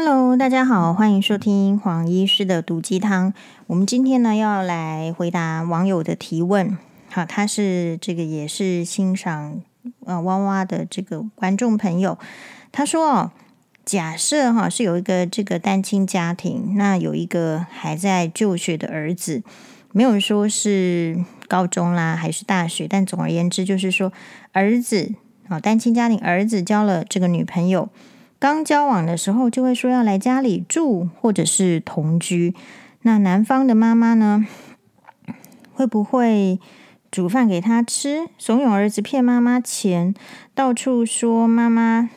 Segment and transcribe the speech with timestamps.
[0.00, 3.34] Hello，大家好，欢迎收听黄医师的毒鸡汤。
[3.66, 6.78] 我们今天呢要来回答网友的提问。
[7.10, 9.60] 好，他是这个也是欣赏
[10.04, 12.16] 呃蛙蛙的这个观众朋友。
[12.70, 13.32] 他说哦，
[13.84, 19.42] 假设哈是有一个这个单亲家庭，那有一个还在就学的儿子，
[19.90, 24.12] 没有说是高中啦还是大学，但总而言之就是说
[24.52, 25.12] 儿子
[25.48, 27.88] 啊单亲家庭儿子交了这个女朋友。
[28.40, 32.54] 刚交往的时候就会说要来家里住，或者是同居。
[33.02, 34.46] 那男方的妈妈呢，
[35.72, 36.60] 会不会
[37.10, 40.14] 煮饭给他吃，怂恿儿子骗妈妈钱，
[40.54, 42.10] 到处说妈妈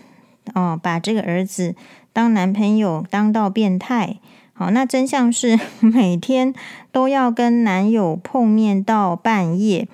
[0.53, 1.75] 哦，把这个儿子
[2.13, 4.17] 当男朋友当到变态？
[4.53, 6.53] 好，那真相是 每天
[6.91, 9.87] 都要跟男友碰面到半夜。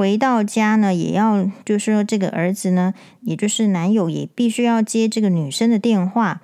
[0.00, 6.40] 回到家呢，也要就是说，这个儿子呢，也就是男友，也必须要接这个女生的电话，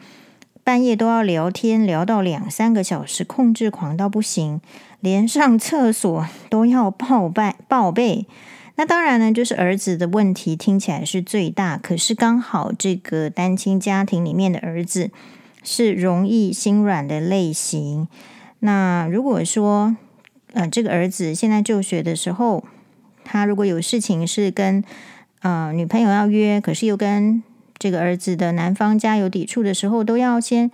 [0.63, 4.61] 半夜都要聊天，聊到两三个小时，控制狂到不行，
[5.01, 8.27] 连上厕所 都要报备报备。
[8.75, 15.11] 那当然呢，就是儿子的问题听起来是最大，可是刚好这个单亲家庭里面的儿子
[15.63, 18.07] 是容易心软的类型。
[18.59, 19.97] 那如果说
[20.53, 22.63] 呃，这个儿子现在就学的时候，
[23.29, 24.85] 他如果有事情是跟
[25.41, 27.43] 呃女朋友要约，可是又跟
[27.77, 30.71] 这个儿子的男方家有抵触的时候，都要先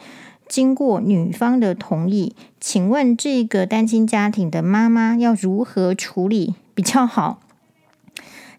[0.46, 2.36] 经过女方的同意。
[2.60, 7.40] 请问这个单亲家庭的妈妈要如何处理比较好？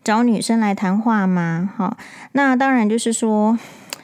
[0.04, 1.70] 找女生来谈话吗？
[1.78, 1.96] 好，
[2.32, 3.60] 那当然就是说，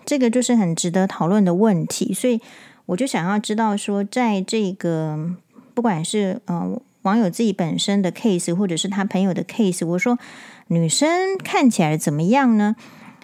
[0.05, 2.13] 这个就是很值得讨论的问题。
[2.13, 2.39] 所以
[2.85, 5.31] 我就想要知道说，在这个
[5.73, 6.79] 不管是呃。
[7.03, 10.19] 网友自己本身的 case，或者是他朋友的 case，我说
[10.67, 12.75] 女生看起来怎么样呢？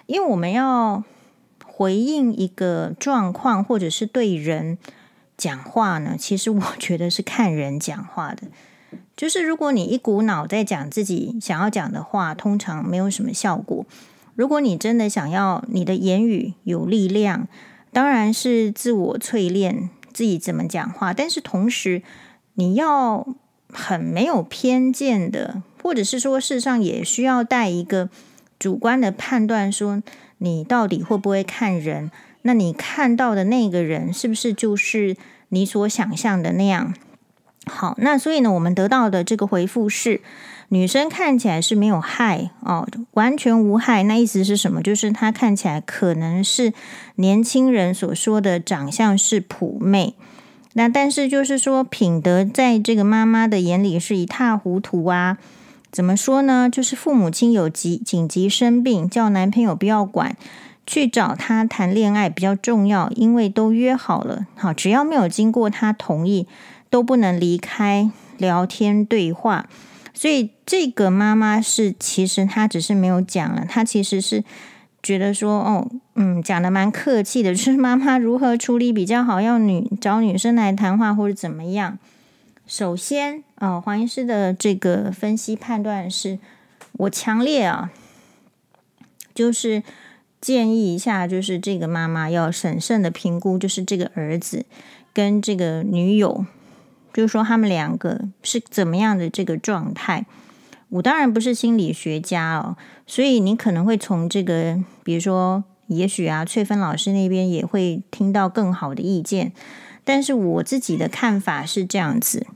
[0.06, 1.04] 因为我们要
[1.64, 4.78] 回应一个状况，或者是对人
[5.36, 8.48] 讲话呢，其实我觉得是看人讲话的。
[9.14, 13.84] 就是如果你一股脑在讲自己想要讲的话，通常没有什么效果。
[14.34, 17.46] 如果你真的想要你的言语有力量，
[17.92, 22.02] 当然是自我淬炼自己怎么讲话，但是同时
[22.54, 23.26] 你要。
[23.76, 28.08] 很没有偏见的，或者是说，事实上也需要带一个
[28.58, 30.02] 主观的判断，说
[30.38, 32.10] 你到底会不会看人？
[32.42, 35.16] 那你看到的那个人是不是就是
[35.50, 36.94] 你所想象的那样？
[37.66, 40.20] 好，那所以呢，我们得到的这个回复是，
[40.68, 44.04] 女生看起来是没有害哦，完全无害。
[44.04, 44.80] 那意思是什么？
[44.80, 46.72] 就是她看起来可能是
[47.16, 50.14] 年轻人所说的长相是普妹。
[50.78, 55.38] 那但是就是说，品德在这个妈妈的眼里是一塌糊涂啊！
[55.90, 56.68] 怎么说呢？
[56.70, 60.36] 就是父母亲有急紧急生病，叫男朋友不要管，
[60.86, 64.46] 去找他谈恋爱比较重要，因为都约好了。
[64.54, 66.46] 好，只要没有经过他同意，
[66.90, 69.70] 都不能离开聊天对话。
[70.12, 74.44] 所以这个妈妈是，其实她只是没有讲了，她其实是。
[75.02, 75.88] 觉得说哦，
[76.18, 81.98] 嗯，讲的蛮客气的，就是妈妈如何处理比较好，要女找女生来谈话或者怎么样。
[82.66, 86.38] 首先，呃，黄医师的这个分析判断是，
[86.92, 87.90] 我强烈啊，
[89.34, 89.82] 就是
[90.40, 94.64] 建议一下，就是这个妈妈要审慎的评估，就是这个儿子
[95.12, 96.46] 跟这个女友，
[97.12, 100.24] 就是说他们两个是怎么样的这个状态。
[100.88, 109.52] 我当然不是心理学家哦，所以你可能会从这个，比如说，也许啊，翠芬老师那边也会听到更好的意见。
[110.04, 112.46] 但是我自己的看法是这样子，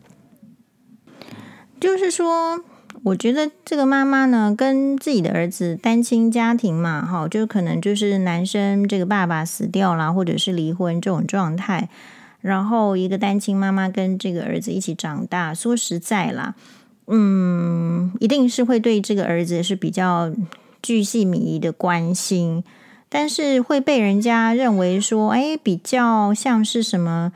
[1.80, 2.60] 就是说，
[3.02, 11.88] 我觉得这个妈妈呢，跟自己的儿子单亲家庭嘛，哈，就可能就是男生这个爸爸死掉了，或者是离婚这种状态，
[12.40, 15.52] 然后一个单亲妈妈跟这个儿子一起长大。
[15.52, 16.54] 说实在啦。
[17.12, 20.32] 嗯，一定是会对这个儿子是比较
[20.80, 22.62] 巨细靡遗的关心，
[23.10, 27.32] 但是会被人家认为说，哎，比较像是什么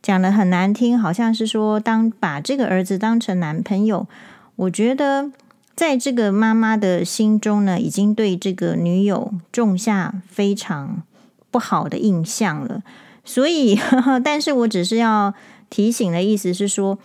[0.00, 4.06] 讲的很难听，好像是说当把这个儿子当成男朋友。
[4.54, 5.32] 我觉得
[5.74, 11.02] 在这个妈妈的心中呢，已经对这个女友种下非常
[11.50, 12.82] 不好的印象了。
[13.24, 15.34] 所以，呵呵，但是我只是要
[15.68, 16.98] 提醒的意思是说。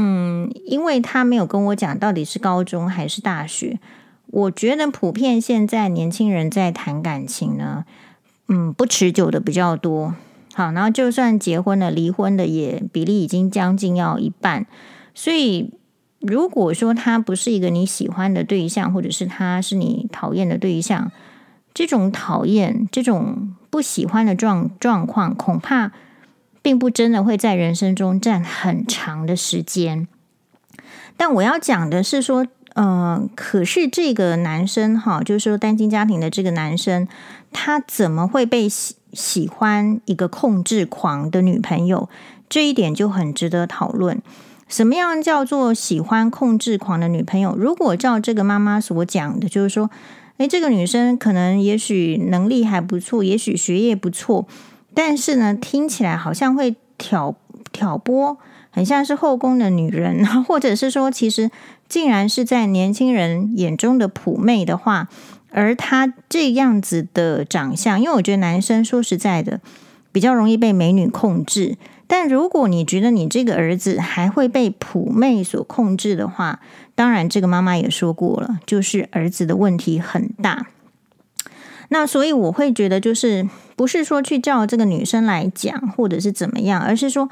[0.00, 3.80] 嗯，因为他没有跟我讲到底是高中还是大学。
[4.30, 7.84] 我觉得普遍现在年轻人在谈感情呢，
[8.48, 10.14] 嗯，不持久的比较多。
[10.54, 14.66] 好，然后就算结婚了，离婚的也比例已经将近要一半。
[15.14, 15.72] 所以，
[16.20, 21.10] 如果说他不是一个你喜欢的对象，或者是他是你讨厌的对象，
[21.72, 25.92] 这种讨厌、这种不喜欢的状状况，恐怕
[26.60, 30.08] 并不真的会在人生中占很长的时间。
[31.16, 37.08] 但我要讲的是说，嗯、可是这个男生哈，就是说单亲家庭的这个男生，
[37.52, 42.08] 他怎么会被喜喜欢一个控制狂的女朋友？
[42.48, 44.22] 这一点就很值得讨论。
[44.68, 47.56] 什么样叫做喜欢控制狂的女朋友？
[47.56, 49.90] 如果照这个妈妈所讲的，就是说，
[50.36, 54.46] 诶，这个女生可能也许能力还不错，也许学业不错，
[54.94, 57.34] 但是呢，听起来好像会挑
[57.72, 58.36] 挑拨，
[58.70, 61.50] 很像是后宫的女人，或者是说，其实
[61.88, 65.08] 竟然是在年轻人眼中的普妹的话，
[65.50, 69.60] 而她这样子的长相，因为我觉得男生说实在的，
[70.12, 71.76] 比较容易被美女控制。
[72.06, 76.60] 但如果你觉得你这个儿子还会被普妹所控制的话，
[76.94, 80.68] 当然这个妈妈也说过了，就是儿子的问题很大。
[81.90, 87.28] 那所以我会觉得，就是不是说去叫这个女生来讲，或者是怎么样，而是说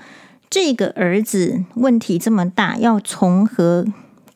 [0.48, 3.86] 这个儿子问题这么大，要从何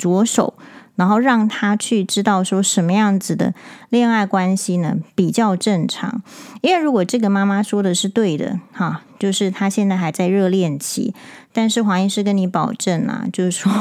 [0.00, 0.54] 着手？
[0.96, 3.54] 然后让他去知道说什么样子的
[3.88, 6.22] 恋爱关系呢，比较正常。
[6.60, 11.14] 因为如果这个妈妈说的是对的，哈，就是他现在还在热恋期，
[11.54, 13.72] 但是黄医师跟你保证啊， 就是说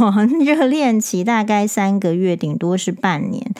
[0.45, 3.54] 热恋期大概三个月，顶多是半年，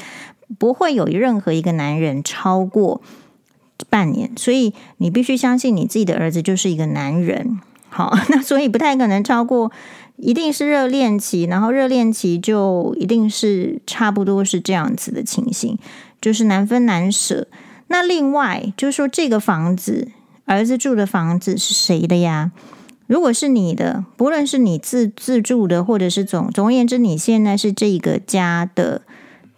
[0.58, 3.02] 不会有任何一个男人超过
[3.90, 4.32] 半年。
[4.38, 7.60] 所以你必须相信你自己的儿子就是一个男人，
[8.00, 9.69] 好，那所以不太可能超过。
[10.16, 15.78] 一定是热恋期，然后热恋期就一定是差不多是这样子的情形，
[16.22, 17.48] 就是难分难舍。
[17.88, 20.07] 那另外就是说，这个房子，
[20.46, 22.51] 儿子住的房子是谁的呀？
[23.07, 29.01] 如果是你的，不论是你自自住的，或者是总总而言之，你现在是这个家的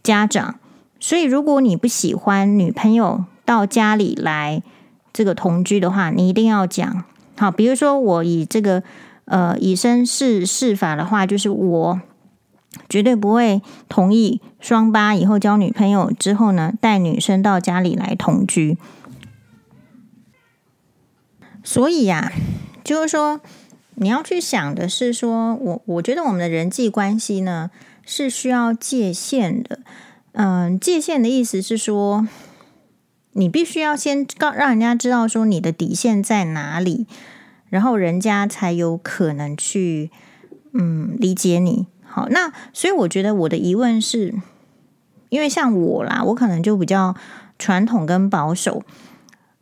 [0.02, 0.56] 家长，
[1.00, 4.64] 所以如果你不喜欢女朋友到家里来
[5.12, 7.04] 这个同居的话，你一定要讲
[7.42, 7.52] 好。
[7.52, 8.84] 比如说我以这个。
[9.26, 12.02] 呃，以身试试法的话，就是我
[12.90, 18.78] 绝对不会同意双八以后交女朋友之后呢，带女生到家里来同居。
[21.64, 22.34] 所以呀、
[22.84, 23.40] 就是说
[23.96, 27.72] 你要去想的是说，我我觉得我们的人际关系呢
[28.06, 29.80] 是需要界限的。
[30.34, 32.28] 嗯、界限的意思是说，
[33.34, 37.08] 你必须要先告让人家知道说你的底线在哪里。
[37.70, 40.12] 然后人家才有可能去，
[40.74, 41.88] 嗯，理解你。
[42.04, 44.36] 好，那所以我觉得我的疑问是，
[45.30, 47.16] 因为像我啦，我可能就比较
[47.58, 48.84] 传统跟保守，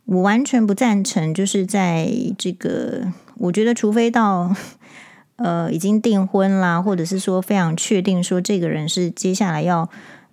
[0.06, 4.56] 我完全不赞成，就是在这个，我觉得除非到
[5.36, 9.88] 呃已经订婚啦，或者是说非常确定说这个人是接下来要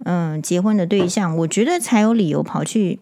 [0.05, 2.99] 嗯结婚的对象，我觉得才有理由跑去。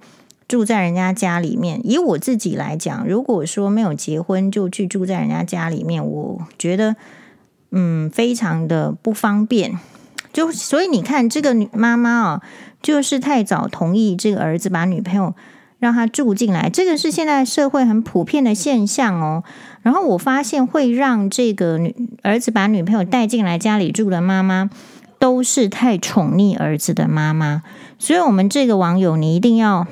[0.48, 6.96] 住在人家家里面，以我自己来讲，如果说没有结婚就去住在人家家里面，我觉得
[7.72, 9.80] 嗯非常的不方便。
[10.32, 12.42] 就所以你看，这个女妈妈啊，
[12.82, 15.34] 就是太早同意这个儿子把女朋友
[15.80, 19.44] 让他住进来，这个是现在社会很普遍的现象哦。
[19.82, 24.70] 然后我发现会让这个女儿子把女朋友带进来家里住的妈妈，
[25.18, 27.64] 都是太宠溺儿子的妈妈。
[27.98, 29.88] 所以，我们这个网友，你一定要。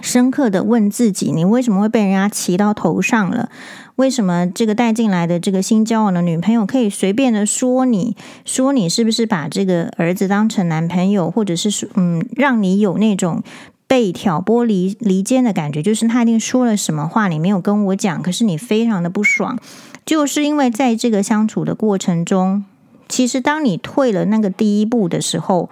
[0.00, 3.48] 深刻的问自己：你为什么会被人家骑到头上了？
[3.96, 13.42] 为什么这个带进来的这个新交往的女朋友可以随便的说你，说你是不是把这个儿子当成男朋友，或者是说，嗯，让你有那种
[13.88, 15.82] 被挑拨离离间的感觉？
[15.82, 19.58] 就是他一定说了什么话，你没有跟我讲，可是你非常的不爽，
[20.06, 22.64] 就是因为在这个相处的过程中，
[23.08, 25.70] 其实当你退了那个第一步的时候，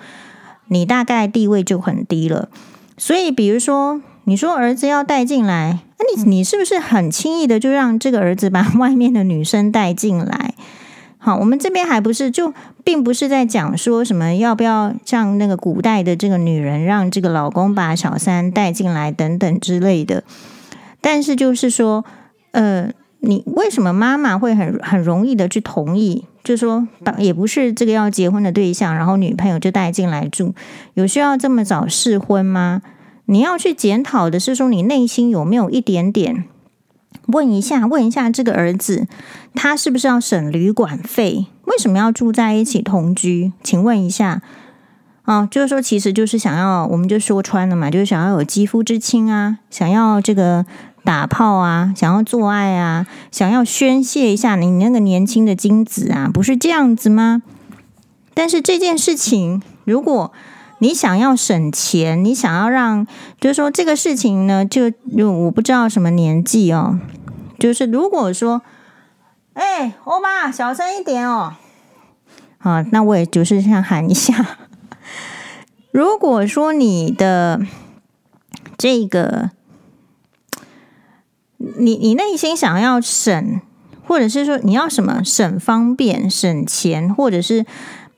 [0.66, 2.48] 你大概地位就很低了。
[2.98, 10.54] 所以，比如说，你说儿子要带进来，那你你是不是很轻易的就让这个儿子把 外面的女生带进来？
[11.18, 20.22] 好，我们这边还不是就并不是在讲说什么要不要像那个古代的这个女人让这个老公把小三带进来等等之类的。
[21.00, 22.04] 但是就是说，
[22.52, 22.90] 呃，
[23.26, 26.24] 你为什么妈妈会很很容易的去同意？
[26.44, 26.86] 就是说，
[27.18, 30.54] 也不是这个要结婚的对象，然后女朋友就带进来住，
[30.94, 32.82] 有需要这么早试婚吗？
[33.24, 36.44] 你要去检讨的是说，你内心有没有一点点
[37.26, 39.08] 问一下，问一下这个儿子，
[39.56, 41.46] 他是不是要省旅馆费？
[41.64, 43.52] 为什么要住在一起同居？
[43.64, 44.40] 请问一下，
[45.22, 50.64] 啊，就是说，其实就是想要，我们就说穿了嘛，就是想要有肌肤之亲啊，想要这个。
[51.06, 57.42] 打炮啊，想要做爱啊，想要宣泄一下你那个年轻的精子啊，不是这样子吗？
[58.34, 60.32] 但是这件事情，如果
[60.80, 63.06] 你想要省钱，你想要让，
[63.40, 66.98] 就是说这个事情呢，就就我不知道什么年纪哦，
[67.56, 68.62] 就是如果说，
[69.54, 71.54] 哎，欧巴，小声一点哦，
[72.58, 74.58] 好，那我也就是想喊一下，
[75.92, 77.60] 如果说你的
[78.76, 79.52] 这个，
[81.58, 83.60] 你你内心想要省，
[84.06, 87.64] 或者是说你要什么省方便、省钱，或者是。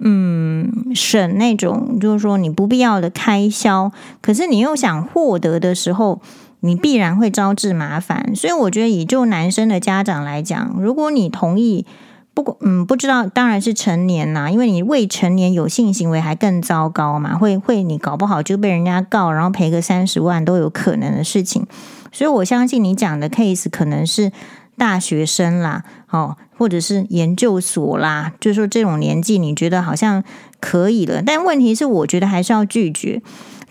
[0.01, 3.91] 嗯，省那种就是说你不必要的开销，
[4.23, 6.21] 可是你又想获得的时候，
[6.61, 8.31] 你必然会招致麻烦。
[8.37, 11.85] 所以我觉得，以就男生的家长来讲，如果你同意，
[12.33, 21.67] 不嗯，不知道当然是成年啦，因为你未成年有性行为还更糟糕嘛，会会你搞不好就被人家告，然后赔个三十万都有可能的事情。
[22.13, 24.33] 所以我相信你讲的 case 可能是。
[24.79, 30.23] 大学生啦，哦，或者是研究所啦，就是说这种年纪，你觉得好像
[30.61, 31.21] 可以了。
[31.21, 33.21] 但问题是，我觉得还是要拒绝。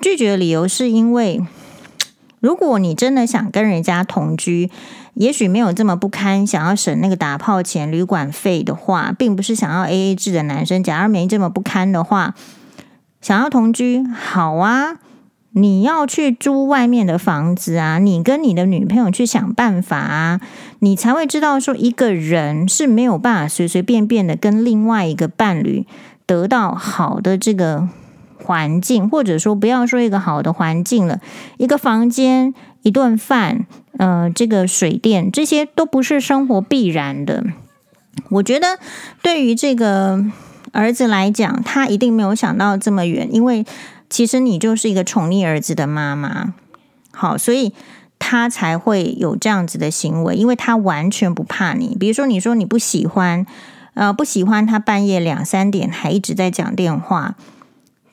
[0.02, 1.42] 拒绝的理由是因为，
[2.42, 4.70] 如果你真的想跟人家同居，
[5.14, 10.84] 也许没有这么不堪，想要省那个打炮钱、旅馆费的话，并不是想要 AA 制的男生。
[10.84, 12.36] 假如没这么不堪的话，
[13.22, 14.98] 想要同居，好啊。
[15.58, 20.40] 你要去租外面的房子啊，你跟你的女朋友去想办法啊，
[20.80, 25.88] 你才会知道说一个人是没有办法随随便便的跟另外一个伴侣
[26.28, 27.90] 得到好的这个
[28.44, 31.20] 环境，或者说不要说一个好的环境了，
[31.58, 33.66] 一个房间、一顿饭，
[33.98, 37.44] 呃，这个水电这些都不是生活必然的。
[38.30, 38.78] 我觉得
[39.24, 40.24] 对于这个
[40.72, 43.66] 儿子来讲，他一定没有想到这么远，因为。
[44.10, 46.54] 其实你就是一个宠溺儿子的妈妈，
[47.12, 47.74] 好，所以
[48.20, 51.96] 他才会有这样子的行为，因为他完全不怕你。
[52.00, 53.46] 比如说，你说你不喜欢，
[53.94, 57.36] 呃，不喜欢他半夜两三点还一直在讲电话，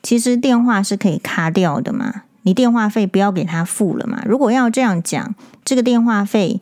[0.03, 4.21] 其实电话是可以卡掉的嘛，你电话费不要给他付了嘛。
[4.25, 5.33] 如果要这样讲，
[5.63, 6.61] 这个电话费，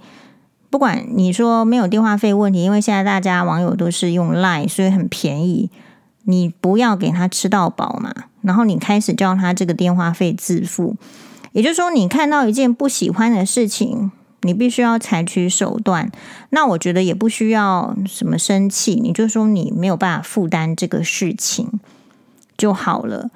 [0.70, 5.70] 不管你说没有电话费问题，因为现在大家网友都是用 Line，所以很便宜。
[6.26, 8.14] 你不要给他吃到饱嘛，
[8.44, 10.96] 然后你开始叫他这个电话费自付，
[11.54, 16.12] 也就是说，你看到一件不喜欢的事情，你必须要采取手段。
[16.50, 21.80] 那我觉得也不需要什么生气，你就说你没有办法负担这个事情
[22.58, 23.32] 就好了。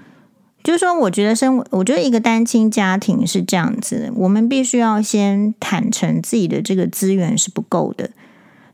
[0.64, 8.10] 就是说，我觉得生，我觉得一个单亲家庭是这样子，我们必须要先坦诚自己的这个资源是不够的，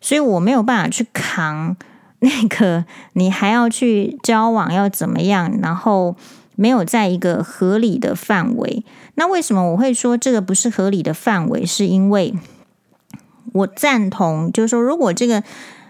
[0.02, 1.78] 所以我没有办法去扛。
[2.24, 5.60] 那个你还要去交往要怎么样？
[5.62, 6.15] 然后
[6.56, 8.84] 没有在一个合理的范围。
[9.15, 11.65] 那为什么我会说这个不是合理的范围？
[11.65, 12.34] 是因为
[13.51, 15.44] 我赞同，就是说，如果这个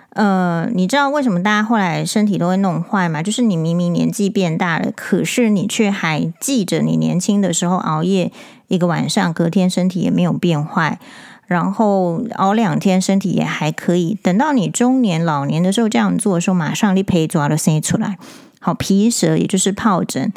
[0.10, 3.22] 呃，你知道为什么大家后来身体都会弄坏吗？
[3.22, 8.32] 就是你明明年纪变大了，可是你却还记着你年轻的时候熬夜
[8.68, 11.00] 一个晚上，隔天身体也没有变坏。
[11.46, 14.18] 然后熬两天，身体也还可以。
[14.24, 18.18] 等到你中年、老年的时候这样做的时候，马上你胚抓了生出来，
[18.60, 20.32] 好皮蛇，也就是疱疹、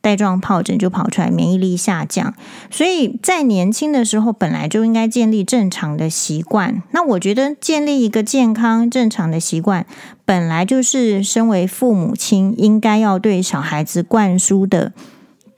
[0.00, 2.34] 带状疱疹就跑出来，免疫力下降。
[2.70, 6.82] 所以在年轻的时候，本来就应该建立正常的习惯。
[6.92, 9.86] 那我觉得建立一个健康正常的习惯，
[10.24, 14.92] 本来就是身为父母亲应该要对小孩子灌输的。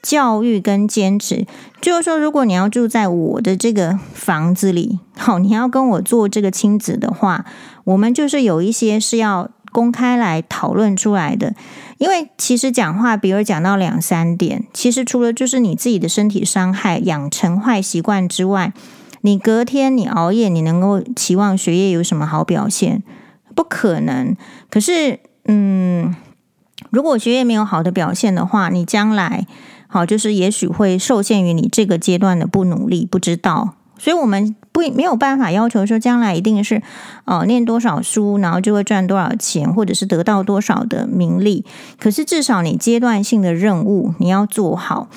[0.03, 1.47] 教育跟坚持，
[1.81, 7.45] 就是说，如果你要住在我的这个房子里， 好，你要跟我做这个亲子的话，
[7.85, 11.55] 我们就是有一些是要公开来讨论出来的。
[11.99, 18.73] 因为其实讲话，比如讲到两三点，其实除了就是你自己的身体伤害、养成坏习惯之外，
[19.21, 23.05] 你隔天你熬夜，你能够期望学业有什么好表现？
[23.55, 24.37] 不可能。
[24.69, 26.13] 可是，嗯，
[26.91, 29.47] 如果学业没有好的表现的话，你将来。
[29.93, 36.81] 好，就是也许会受限于你这个阶段的不努力，不知道，所以我们不没有办法要求说将来一定是
[37.27, 41.63] 哦念多少书，然后就会赚多少钱，或者是得到多少的名利。
[42.01, 45.09] 可是至少你阶段性的任务你要做好。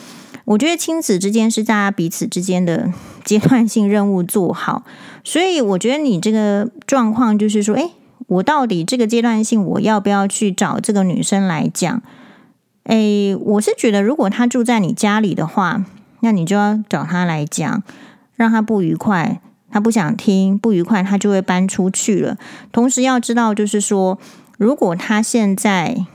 [0.43, 2.91] 我觉得亲子之间是大家彼此之间的
[3.23, 4.83] 阶段性任务做好。
[5.23, 7.91] 所以我觉得你这个状况就是说，诶，
[8.27, 12.03] 我到底这个阶段性我要不要去找这个女生来讲？
[12.85, 15.83] 诶，我是觉得，如果他住在你家里的话，
[16.19, 17.83] 那你就要找他来讲，
[18.35, 22.37] 让他不愉快，他不想听，不愉快，他就会搬出去了。
[22.71, 24.19] 同时要知道，就是说，
[24.57, 26.05] 如果他现在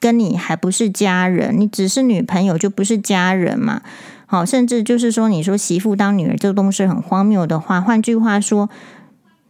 [0.00, 3.82] 跟你还不是家人，你只是女朋友，就不是家人嘛。
[4.26, 8.70] 好，甚至就是说，你说媳妇当女儿这个东西很荒谬的话，换句话说，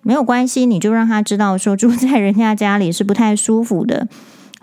[0.03, 4.09] 没有关系，你就让他知道说，住在人家家里是不太舒服的。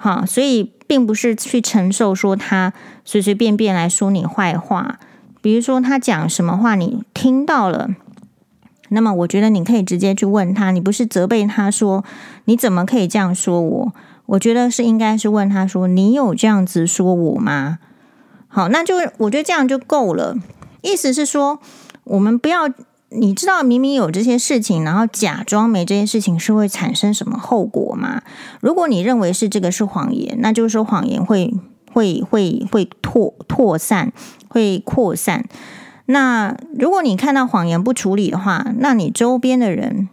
[0.03, 2.73] 好，所以并不是去承受说他
[3.05, 4.97] 随随便便来说你坏话，
[5.43, 7.87] 比如说他讲什么话你听到了，
[8.89, 12.03] 那么我觉得你可以直接去问他，你不是责备他说
[12.45, 13.93] 你怎么可以这样说我？
[14.25, 17.77] 我觉得是应该是问他说你有这样子说我吗？
[18.47, 20.35] 好，那就我觉得这样就够了。
[20.81, 21.59] 意思是说，
[22.05, 22.67] 我们不要。
[23.13, 28.21] 你知道明明有这些事情，然后假装没这些事情，是会产生什么后果吗？
[28.61, 31.53] 如果你认为是这个是谎言，那就是说谎言会
[31.91, 34.13] 会会会扩扩散，
[34.47, 35.45] 会扩散。
[36.05, 40.07] 那如果你看到谎言不处理的话，那你周边的人，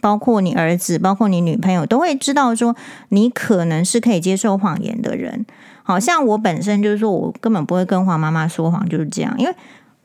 [0.00, 2.76] 包括你儿子，包括你女朋友，都会知道说
[3.08, 5.44] 你可能是可以接受谎言的人。
[5.82, 9.52] 好像我本身就是说我根本不会跟黄妈妈说谎，就是这样，因为。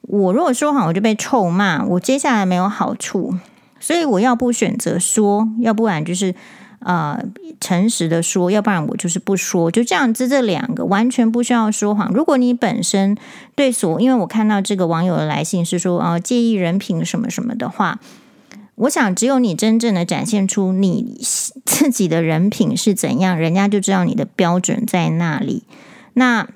[0.03, 3.33] 我如果说谎，我就被臭骂，我接下来没有好处，
[3.79, 6.35] 所以我要不选择说，要不然就是
[6.79, 7.17] 呃
[7.61, 12.11] 诚实的说，要不然我就是不说，就这样子，这两个完全不需要说谎。
[12.13, 13.17] 如果你本身
[13.55, 17.99] 对所，因为我看到这个网友的来信是说，呃，介意人品什么什么的话，
[18.75, 21.17] 我想只有你真正的展现出你
[21.65, 25.63] 自己的人品是怎样，人家就知道你的标准在那里。
[26.15, 26.47] 那。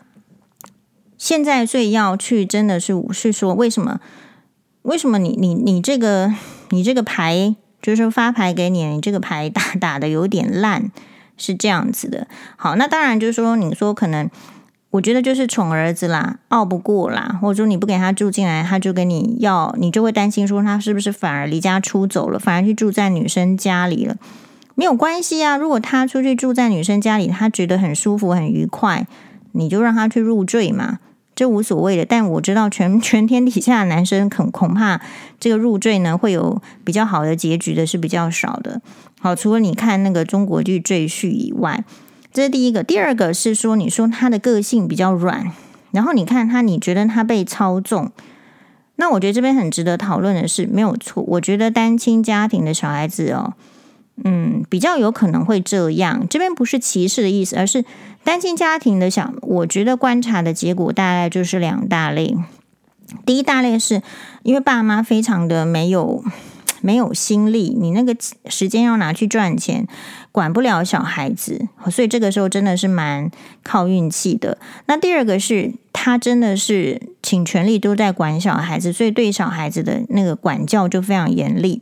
[1.28, 4.00] 现在最要去，真的是是说，为什么？
[4.84, 6.34] 为什么你你你这个
[6.70, 10.90] 你这个牌，就是发牌给你，你这个牌打打的有点烂，
[11.36, 12.28] 是这样子的。
[12.56, 14.30] 好，那当然就是说，你说可能，
[14.92, 24.16] 我觉得就是宠儿子啦，拗不过啦，或者说你不给他住进来，他就跟你要，你就会担心说他是不是反而离家出走了，反而去住在女生家里了。
[24.76, 29.06] 没有关系啊，如果他出去住在女生家里，他觉得很舒服、很愉快，
[29.52, 31.00] 你就让他去入赘嘛。
[31.38, 35.00] 这无所谓的，但我知道全全天底下男生恐恐怕
[35.40, 38.82] 这个入赘呢会有比较好的结局的是比较少的。
[39.20, 41.84] 好，除了你看那个中国剧《赘婿》以外，
[42.34, 42.82] 这是第一个。
[42.82, 45.52] 第二个是说，你说他的个性比较软，
[45.92, 48.12] 然后你看他，你觉得他被操纵，
[48.96, 51.24] 那我觉得这边很值得讨论的是没有错。
[51.28, 53.54] 我觉得单亲家庭的小孩子哦。
[54.24, 56.26] 嗯，比较有可能会这样。
[56.28, 57.86] 这边不是歧视的意思，而是
[58.28, 62.36] 单亲家庭的小，我觉得观察的结果大概就是两大类。
[63.26, 64.02] 第一大类是
[64.44, 66.22] 因为爸妈非常的没有
[66.82, 68.14] 没有心力，你那个
[68.50, 69.88] 时间要拿去赚钱，
[70.34, 73.32] 管不了小孩子，所以这个时候真的是蛮
[73.64, 74.58] 靠运气的。
[74.88, 81.82] 那第二个是他真的是倾全力都在管小孩子，所以对小孩子的那个管教就非常严厉。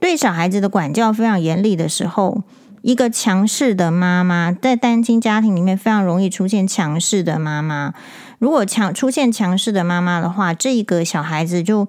[0.00, 2.42] 对小孩子的管教非常严厉的时候，
[2.84, 7.94] 一个强势的妈妈在单亲家庭里面非常容易出现强势的妈妈。
[8.38, 11.88] 如果强出现强势的妈妈的话，这一个小孩子就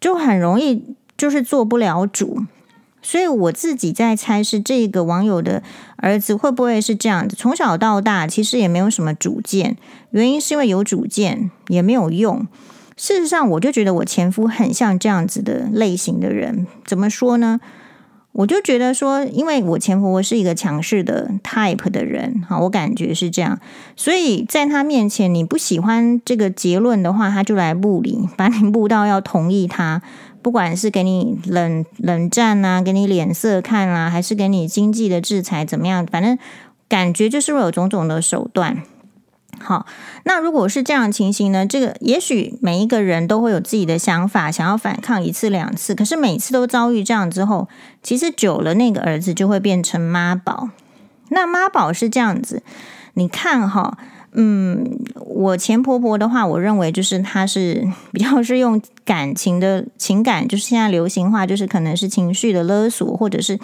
[0.00, 0.82] 就很容易
[1.18, 2.42] 就是做不了主。
[3.02, 5.62] 所以我自己在猜是这个网友的
[5.98, 7.36] 儿子会不会是这样子？
[7.36, 9.76] 从小到大其实也没有什么主见，
[10.12, 12.46] 原因是因为有主见也没有用。
[12.96, 16.66] 事实上，我就觉得我前夫很像这样子的类型的人。
[16.86, 17.60] 怎么说呢？
[18.38, 23.58] 我就觉得说，因为我前婆婆是一个强势的 type 的人，哈，我感觉是这样。
[23.96, 30.00] 所以在他面前，你不喜欢这个结论的话，他就来布理，把你布到要同意他，
[30.40, 36.06] 不管是给你冷冷战啊，给你脸色看啊，还是给你经济的制裁，怎么样？
[36.06, 36.38] 反正
[36.88, 38.84] 感觉就是会有种种的手段。
[39.60, 39.86] 好，
[40.24, 41.66] 那如果是这样的情形呢？
[41.66, 47.68] 这个也许每一个人都会有自己的想法，想要反抗一次两次，可是每次都遭遇这样之后，
[48.02, 50.70] 其实久了那个儿子就会变成妈宝。
[51.30, 52.62] 那妈宝是这样子，
[53.14, 53.98] 你看哈，
[54.32, 63.58] 嗯，我前婆婆的话，我认为就是她是比较是用感情的情感，就是现在流行话，就是可能是情绪的勒索，或者是。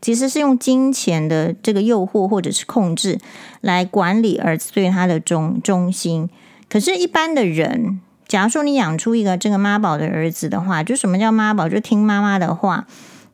[0.00, 3.18] 其实是用金钱的这个诱惑或者是控制
[3.60, 6.28] 来管理儿子对他的忠忠心。
[6.68, 11.68] 可是，一般的人，假如说你养出一个这个妈宝的儿子的话，就什么叫妈宝？
[11.68, 12.86] 就听妈妈的话。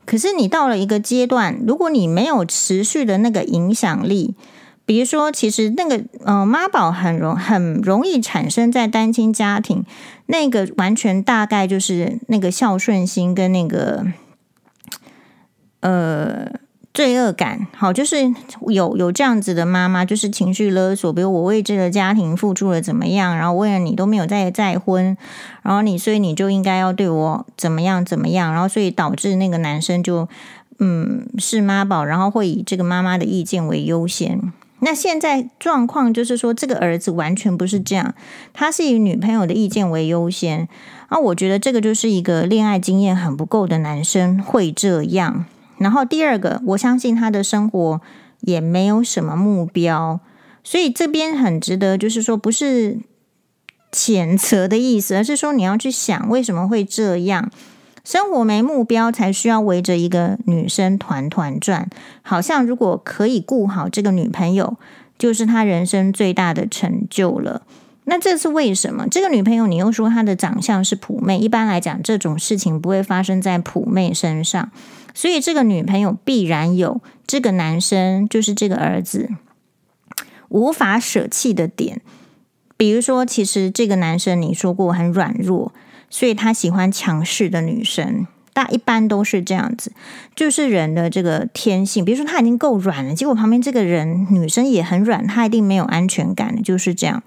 [0.04, 4.34] 可是，你到了一个阶段，如果你没有持续的那个影响力，
[4.84, 9.84] 比如说，其实那个呃妈宝很容很容易产生在单亲家庭，
[10.26, 14.06] 那个完全大概就是那个孝顺心跟那个。
[15.86, 16.50] 呃，
[16.92, 18.34] 罪恶感，好，就是
[18.66, 25.16] 有有这样子的妈妈，就是情绪勒索，比如我为这个家庭付出了怎么样，然后为了你都没有再再婚，
[25.62, 30.28] 然后你所以你就应该要对我怎么样怎么样，然后所以导致那个男生就
[30.80, 34.52] 嗯是妈宝，然后会以这个妈妈的意见为优先。
[34.80, 38.12] 那现在状况就是说，这个儿子完全不是这样，
[38.52, 40.68] 他是以女朋友的意见为优先，
[41.08, 45.46] 啊，我觉得这个就是一个恋爱经验很不够的男生会这样。
[45.78, 48.00] 然后第二个，我相信他的生活
[48.40, 50.20] 也没有什么目标，
[50.64, 52.98] 所以这边很值得，就是说不是
[53.92, 57.50] 谴责的意思，而是说你要去想为什么会这样。
[58.04, 61.88] 生活没目标，才需要围着一个女生团团转，
[62.22, 64.76] 好像如果可以顾好这个女朋友，
[65.18, 67.62] 就是他人生最大的成就了。
[68.04, 69.08] 那这是为什么？
[69.08, 74.70] 这个女朋友，你又说她的长相是普妹，一般来讲，这种事情不会发生在普妹身上，
[75.16, 79.30] 所以这个女朋友必然有这个男生，就是这个儿子
[80.50, 82.02] 无法舍弃的点。
[82.76, 85.72] 比如说，其实这个男生你说过很软弱。
[86.08, 89.90] 所以他喜欢强势的女生，大一般都是这样子，
[90.36, 92.04] 就是人的这个天性。
[92.04, 97.24] 比如说他已经够软了，结果旁边这个人女生也很软，他一定没有安全感，就是这样。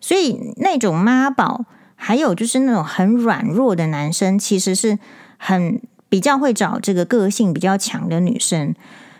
[0.00, 4.98] 所以那种妈宝，还有就是那种很软弱的男生，其实是
[5.36, 8.74] 很比较会找这个个性比较强的女生。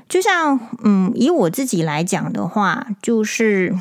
[0.07, 3.75] 就像嗯，以我自己来讲的话，就是。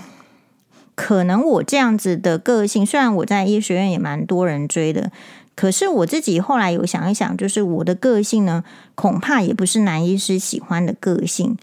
[0.94, 5.12] 可能我这样子的个性，虽然我在医学院也蛮多人追的，
[5.56, 11.58] 可是我自己后来有想一想，就是我的个性呢，恐怕也不是男医师喜欢的个性，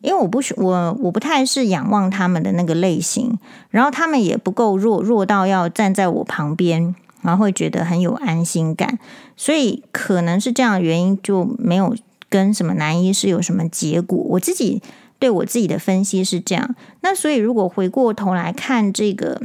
[0.00, 8.98] 因为我不我我不太是仰望他们的那个类型，然后他们也不够弱，弱到要站在我旁边，然后会觉得很有安心感，
[9.36, 11.96] 所以可能是这样的原因，就没有
[12.28, 14.82] 跟什么男医师有什么结果，我自己。
[15.20, 19.42] 对我自己的分析是这样，那所以如果回过头来看这个，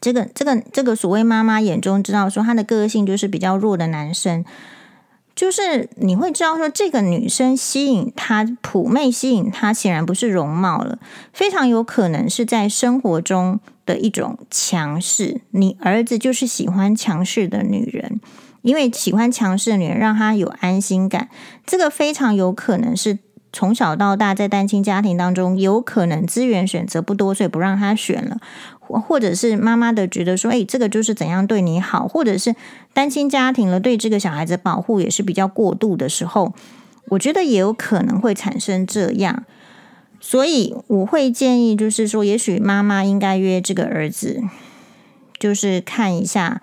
[0.00, 4.44] 这个，这个，这个所谓妈妈眼中知道说他的个性就是比较弱的男生，
[5.34, 10.98] 就是你会知道说这个女生吸引他，普妹吸引他，显然不是容貌了，
[11.32, 15.40] 非常有可能是在生活中的一种强势。
[15.50, 18.20] 你儿子就是喜欢强势的女人，
[18.62, 21.28] 因为喜欢强势的女人让他有安心感，
[21.66, 23.18] 这个非常有可能是。
[23.54, 28.38] 从小到大，在单亲家庭当中，有可能资源选择不多，所以不让他选了，
[29.00, 32.54] 或者是妈妈的觉得说，哎，这个就是怎样对你好，或者是
[32.92, 36.52] 单亲家庭了，对这个小孩子保护也是比较过度的时候，
[37.08, 39.44] 我觉得也有可能会产生这样，
[40.20, 44.42] 所以我会建议，就是说，也许妈妈应该约这个儿子，
[45.38, 46.62] 就是看一下，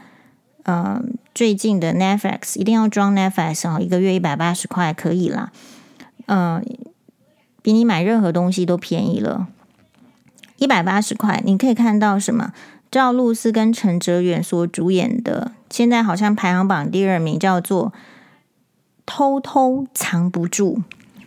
[0.64, 5.52] 嗯、最近的 Netflix 一定要装 Netflix 哦，一个月一百八十块可以啦。
[6.28, 6.64] 嗯，
[7.62, 9.48] 比你买任何东西都便宜了，
[10.60, 12.54] 一百八十块，你可以看到什么？
[12.92, 17.88] 赵露思跟陈哲远所主演的，现在好像排行榜第二名，叫做
[19.06, 20.78] 《偷偷藏不住》，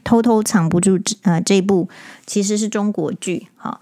[0.05, 0.99] 偷偷藏不住。
[1.23, 1.89] 呃，这部
[2.27, 3.49] 其实是中国剧。
[3.57, 3.81] 好，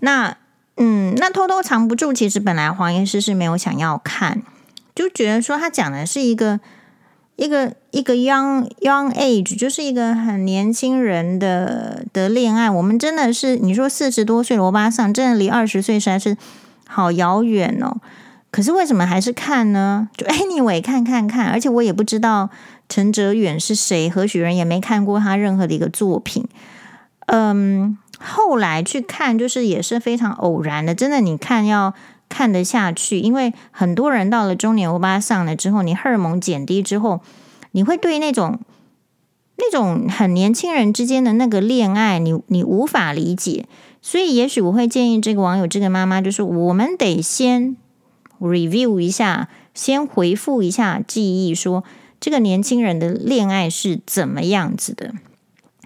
[0.00, 0.36] 那
[0.76, 4.42] 嗯，那偷偷藏不住，其实本来黄医师是没有想要看，
[4.94, 6.60] 就觉得说他讲的是一个。
[7.38, 16.36] 一个一个 young young age 就是一个很年轻人的的恋爱，我们真的是你说四十多岁罗巴桑，真的离二十岁实在是
[16.88, 17.96] 好遥远哦。
[18.50, 20.08] 可是为什么还是看呢？
[20.16, 22.50] 就 anyway 看看看，而且我也不知道
[22.88, 26.44] 陈哲远是谁，何许人，也没看过他任何的一个作品。
[27.26, 31.94] 嗯，后来去看就是也是非常偶然的，真的你看要。
[32.28, 37.20] 看得下去，因为很多人到了中年欧巴上了之后，你荷尔蒙减低之后，
[37.72, 38.60] 你会对那种
[39.56, 43.64] 那种很年轻人之间的那个恋爱，你你无法理解。
[44.02, 47.76] 所以，也许我会建议这个网友，这个妈妈，就是我们得先
[48.40, 51.82] review 一下，先回复一下记忆，说
[52.20, 55.14] 这个年轻人的恋爱是怎么样子的。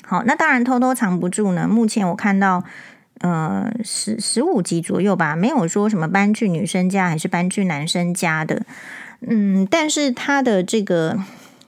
[0.04, 1.66] 好，那当然偷偷藏不住呢。
[1.66, 2.64] 目前我看到。
[3.22, 8.62] 呃，十十五集左右吧，没有说什么搬去女生家还是搬去男生家的。
[9.20, 11.16] 嗯，但是他的这个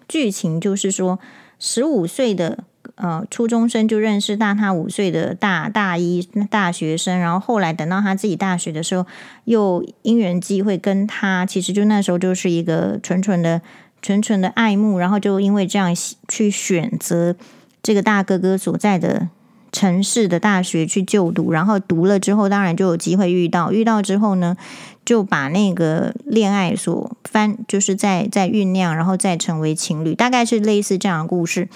[0.08, 1.20] 剧情就是说，
[1.60, 2.64] 十五岁的
[2.96, 9.06] 呃初中生就认识大他五岁的大大一大学生，然后后来等到他自己大学的时候，
[9.44, 13.62] 又因缘际会跟他，其实就那时候就是一个纯纯的
[14.02, 15.94] 纯纯的爱慕，然后就因为这样
[16.26, 17.36] 去选择
[17.80, 19.28] 这个大哥哥所在的。
[19.74, 23.72] 城市的大学去就读，然后读了之后，当然就有机会遇到。
[23.72, 24.56] 遇到之后呢，
[25.04, 31.68] 就把那个恋爱所翻，就是在在酝酿，然后再成为情侣，大概是类似这样的故事。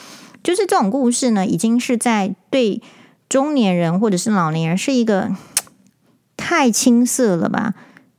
[0.44, 2.80] 就是这种故事呢，已经是在对
[3.28, 5.32] 中年人或者是老年人是一个
[6.36, 7.74] 太青涩了吧，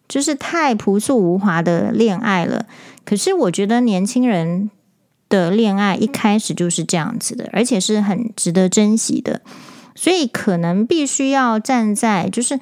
[0.09, 2.65] 就是太朴素无华的恋爱了。
[3.05, 4.69] 可是我觉得年轻人
[5.29, 9.41] 的恋爱一开始就是这样子的，而且是很值得珍惜的。
[9.99, 12.57] 所以可能必须要站在，就是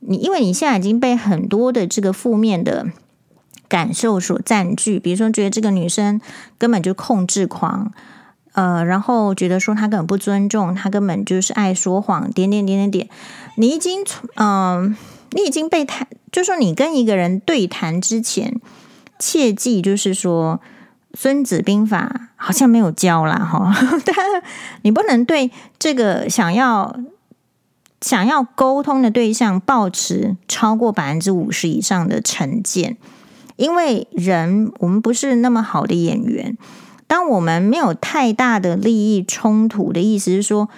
[0.00, 2.88] 你，因为你现在已经被很多的这个负面的
[3.66, 6.20] 感受所占据，比如说觉得这个女生
[6.58, 7.94] 根本就控制狂，
[8.52, 13.08] 呃，然后觉得说她根本不尊重，她根本就是爱说谎，点点点点点。
[13.56, 14.94] 你已经嗯、
[15.30, 18.60] 你已经被谈，就说你跟一个人对谈之前，
[19.18, 20.60] 切记就是说，
[21.14, 23.72] 《孙子兵法》好像没有教啦哈，
[24.04, 24.14] 但
[24.82, 26.96] 你不能对这个想要
[28.00, 32.96] 想要沟通的对象抱持超过百分之五十以上的成见，
[33.56, 36.56] 因为人我们不是那么好的演员。
[37.06, 40.70] 当我们没有太大的利益冲突的意思是说，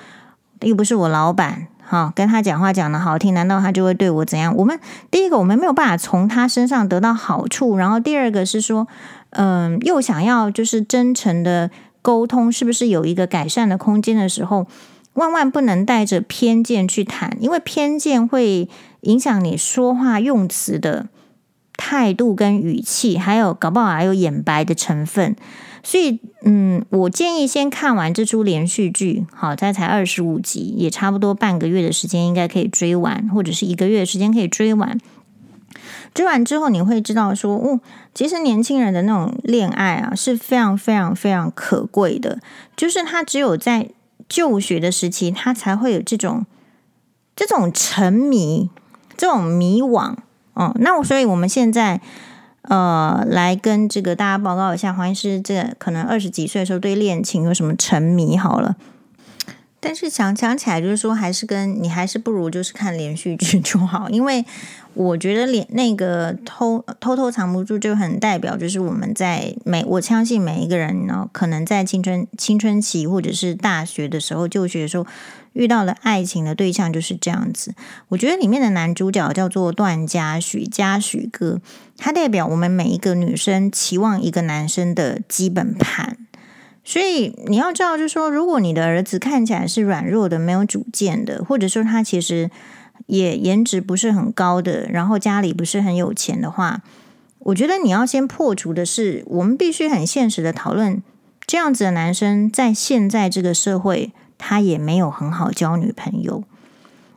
[0.62, 4.52] 又不是我老板，哈，跟他讲话讲得好听，难道他就会对我怎样？
[4.56, 4.78] 我们
[5.12, 8.88] 第一个，我们没有办法从他身上得到好处，然后第二个是说，
[9.34, 11.70] 嗯，又想要就是真诚的
[12.02, 14.66] 沟通，是不是有一个改善的空间的时候，
[15.14, 18.68] 万万不能带着偏见去谈，因为偏见会
[19.02, 21.06] 影响你说话用词的
[21.76, 25.36] 态度跟语气，还有搞不好还有眼白的成分。
[25.86, 34.98] 所以，嗯，我建议先看完这出连续剧，好，它才二十五集，也差不多半个月的时间应该可以追完，或者是一个月的时间可以追完。
[36.14, 37.80] 追完之后，你会知道说，哦，
[38.14, 42.38] 其实年轻人的那种恋爱啊，是非常非常非常可贵的，
[42.74, 43.90] 就是他只有在
[44.28, 46.46] 就学的时期，他才会有这种
[47.36, 48.70] 这种沉迷、
[49.16, 50.14] 这种迷惘。
[50.54, 52.00] 哦，那我所以我们现在。
[52.66, 58.38] 呃，来跟这个大家报告一下，黄医师这可能二十几岁的时候对恋情有什么沉迷？
[58.38, 58.74] 好了，
[59.84, 64.42] 但是想想起来，就是说还是跟你还是不如就是看连续剧就好，因为
[64.94, 75.06] 我觉得连那个偷偷偷藏不住就很代表，就是我们在每我相信每一个人呢，可能在青春青春期或者是大学的时候就学的时候。
[75.54, 77.72] 遇到了爱情的对象就是这样子。
[78.08, 81.60] 我觉得里面的男主角叫做段嘉许，嘉许哥，
[81.96, 86.16] 他代表我们每一个女生期望一个男生的基本盘。
[86.84, 92.50] 所以你要知道，就是说，如果你的儿子看起来是软弱的、没有主见的，或者说他其实
[93.06, 96.82] 也颜值不是很高的，然后家里不是很有钱的话，
[97.38, 101.02] 我觉得你要先破除的是，我们必须很现实的讨论，
[101.46, 104.12] 这样子的男生在现在这个社会。
[104.36, 106.42] 他也没有很好交女朋友，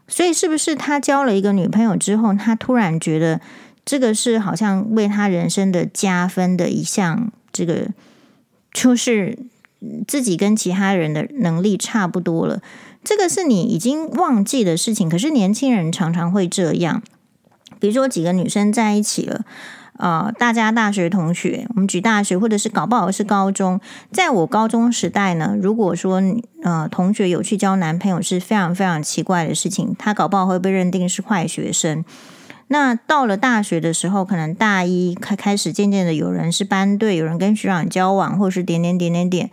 [0.07, 3.41] 所以是不是他交了一个女朋友之后，他突然觉得
[3.83, 7.87] 这个是好像为他人生的加分的一项，这个
[8.71, 9.37] 就是
[10.07, 12.61] 自己跟其他人的能力差不多了，
[13.03, 15.09] 这个是你已经忘记的事情。
[15.09, 17.01] 可是年轻人常常会这样，
[17.79, 19.45] 比如说几个女生在一起了。
[19.99, 23.81] 呃，大家大学同学，我们举大学，或者是搞不好是高中。
[24.11, 26.21] 在我高中时代呢，如果说
[26.61, 32.05] 呃同学有去交男朋友，是非常非常奇怪的事情，他搞不好会被认定是坏学生。
[32.69, 39.51] 那到了大学的时候，可能大一开开始，渐渐的有人是班队，有人跟学长交往，或是点点点点点，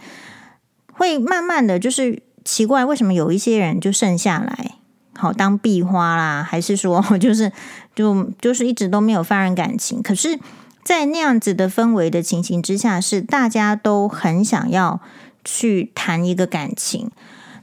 [0.92, 4.72] 会慢慢的就是奇怪，为什么有一些人就剩下来？
[5.16, 7.53] 好当壁花啦，还是说 就是
[7.94, 10.03] 就就是一直都没有发生感情？
[10.03, 10.40] 可是，
[10.83, 15.00] 在那样子的氛围的情形之下，是大家都很想要
[15.44, 17.12] 去谈一个感情。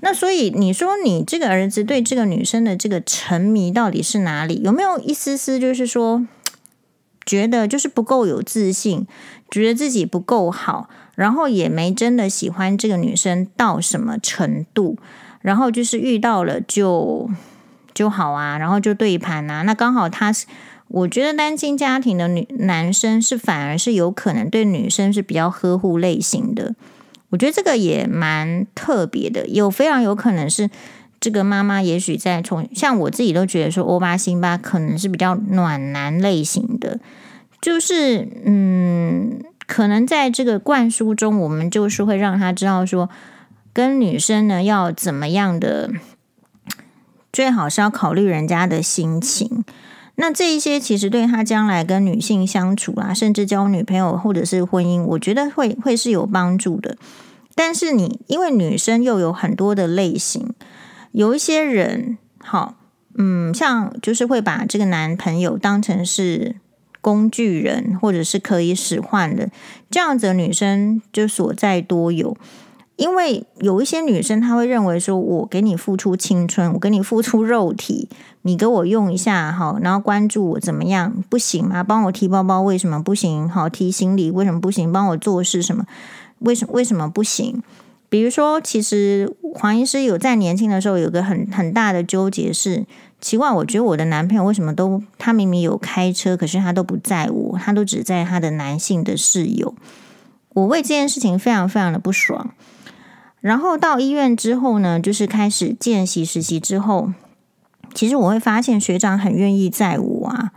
[0.04, 4.62] 那所以你说，你这个儿子对这个女生的这个沉迷到底是哪里？
[4.64, 6.26] 有没有一丝丝就是说，
[7.24, 9.06] 觉得就是不够有自信，
[9.50, 14.98] 觉得自己不够好，然后也没真的喜欢这个女生到什么程度？
[15.42, 17.30] 然后就是遇到了就
[17.94, 19.62] 就好啊，然后就对盘啊。
[19.62, 20.48] 那刚好他是，
[20.88, 26.74] 我觉得单亲家庭的女男生是反而是有可能对女生是比较呵护类型的。
[27.32, 30.70] 我觉得这个也蛮特别的，有非常有可能是
[31.20, 37.00] 这个妈妈也许在从像我自己都觉得说欧巴辛巴可能是比较暖男类型的，
[37.60, 43.10] 就是嗯，可能在这个灌输中，我们就是会让他知道说。
[43.74, 45.90] 跟女生呢，要怎么样的？
[47.32, 49.64] 最好是要考虑人家的心情。
[50.16, 56.98] 那这一些其实对他将来跟女性相处啊，甚至交女朋友或者是婚姻，我觉得会会是有帮助的。
[57.56, 60.54] 但是你因为女生又有很多的类型，
[61.12, 62.76] 有一些人好，
[63.18, 66.56] 嗯，像就是会把这个男朋友当成是
[67.02, 69.50] 工具人，或者是可以使唤的
[69.90, 72.38] 这样子的女生，就所在多有。
[72.98, 78.08] 因为有一些女生，她会认为说，我给你付出青春，我给你付出肉体，
[78.44, 81.24] 你给我用一下好，然后关注我怎么样？
[81.30, 81.84] 不行吗？
[81.84, 83.48] 帮我提包包为什么不行？
[83.48, 84.92] 好，提行李为什么不行？
[84.92, 85.86] 帮我做事什么？
[86.40, 87.62] 为什么为什么不行？
[88.10, 92.86] 比如说，其实黄医师有在年轻的时候有个很很大的纠结是，
[93.22, 99.74] 奇怪，我觉得我的男朋友为什么都他明明有开车，可是他都不载我，他都只载他的男性的室友，
[100.56, 102.52] 我为这件事情非常非常的不爽。
[103.40, 107.14] 然后到医院之后呢，就是开始见习实习之后，
[107.94, 110.52] 其实我会发现学长很愿意载我啊。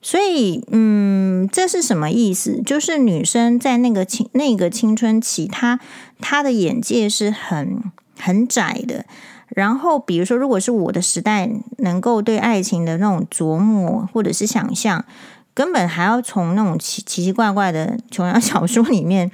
[0.00, 2.62] 所以，嗯，这是什么意思？
[2.64, 5.80] 就是女生在那个青那个青春期，她
[6.20, 7.82] 她的眼界是很
[8.16, 9.04] 很窄的。
[9.48, 15.04] 然后，比如说，如果是我的时代，能够对爱情的那种琢磨或者是想象，
[15.52, 19.30] 根本还要从那种奇奇奇怪怪的琼瑶小说里面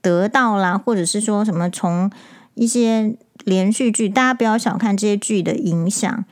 [0.00, 2.08] 得到啦，或者是说什么从
[2.54, 6.24] 一些连续剧，大家不要小看这些剧的影响。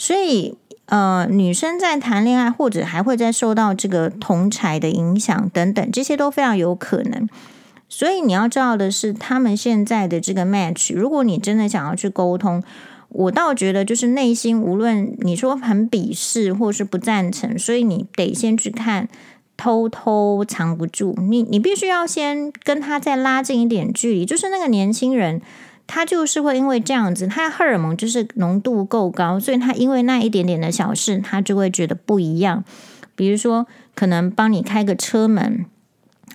[0.00, 7.28] 所以，呃，女生在谈恋爱，或者还会再受到这个同侪的影响等等，这些都非常有可能。
[7.86, 12.62] 所以你要知道的是，他们现在的这个 match，如果你真的想要去沟通，
[13.10, 19.06] 我倒觉得就是内心无论你说很鄙视或是不赞成，所以你得先去看，
[19.58, 24.24] 偷偷藏不住，你你必须要先跟他再拉近一点距离。
[24.24, 25.42] 就是那个年轻人，
[25.92, 32.62] 他就是会因为这样子，他荷尔蒙就是浓度够高，所以他因为那一点点的小事，他就会觉得不一样。
[33.16, 35.66] 比如说，可能帮你开个车门。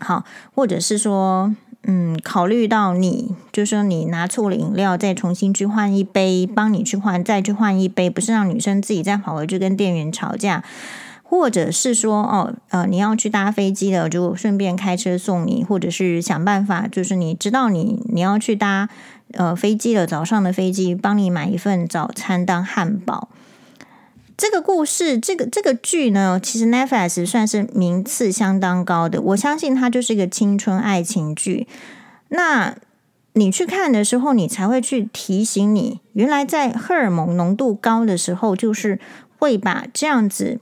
[0.01, 10.63] 好，或者是说，嗯，考虑到你，就是说你拿错了饮料，再重新去换一杯，帮你去换，再去换一杯，不是让女生自己再跑回去跟店员吵架，
[11.23, 18.89] 或者是说，哦，呃，你要去搭飞机了，就顺便开车送你，或者是想办法，就是你知道你你要去搭
[19.33, 23.29] 呃飞机了，早上的飞机，帮你买一份早餐当汉堡。
[24.38, 29.21] 这个故事，这个这个剧呢，其实 Netflix 算是名次相当高的。
[29.21, 31.67] 我相信它就是一个青春爱情剧。
[32.27, 32.75] 那
[33.33, 38.99] 你去看的时候，你才会去提醒你，原来在荷尔蒙浓度高的时候，就是
[39.38, 40.59] 会把这样子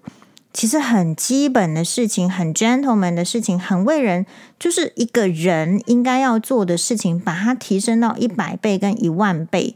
[0.53, 4.25] 其实很基本的事情、很 gentleman 的事情、很为人，
[4.59, 9.75] 就是一个人应该要做的事情，把它提升到一百倍跟一万倍。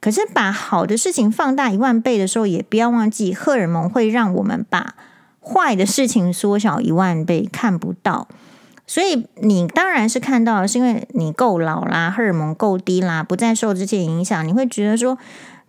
[0.00, 4.94] 可是，把好的事情放大一万倍的时候，也不要忘记，荷尔蒙会让我们把
[5.40, 8.28] 坏的事情缩小一万倍，看不到。
[8.86, 14.46] 所以，你当然是看到，是因为你够老啦，荷尔蒙够低啦，不再受这些影响。
[14.46, 15.18] 你会觉得说，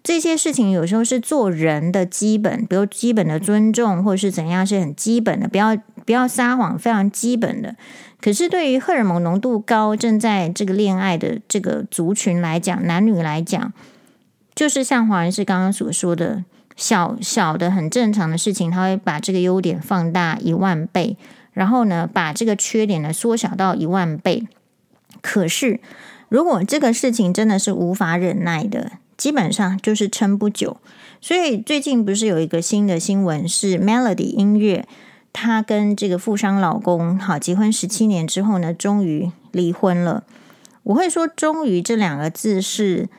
[0.02, 7.76] 这些事情有时候是做人的基本，比如基本的尊重，或者是怎样，是很基本的，不要不要撒谎，非常基本的。
[8.22, 13.72] 可是，对于荷尔蒙浓度高、正在这个恋爱的这个族群来讲，男女来讲。
[14.56, 16.44] 就是像黄医师刚刚所说的，
[16.76, 21.16] 小小的很正常的事情，他会把这个优点放大一万倍，
[21.54, 24.48] 然后呢，把这个缺点呢缩小到一万倍。
[25.22, 25.80] 可是，
[26.28, 30.78] 如果这个事情真的是无法忍耐的，基本上就是撑不久。
[31.22, 34.88] 所以最近不是有一个新的新闻，是 Melody 音乐，
[35.32, 40.24] 她跟这个富商老公好结婚十七年之后呢，终于离婚了。
[40.84, 43.10] 我会说“终于”这两个字是。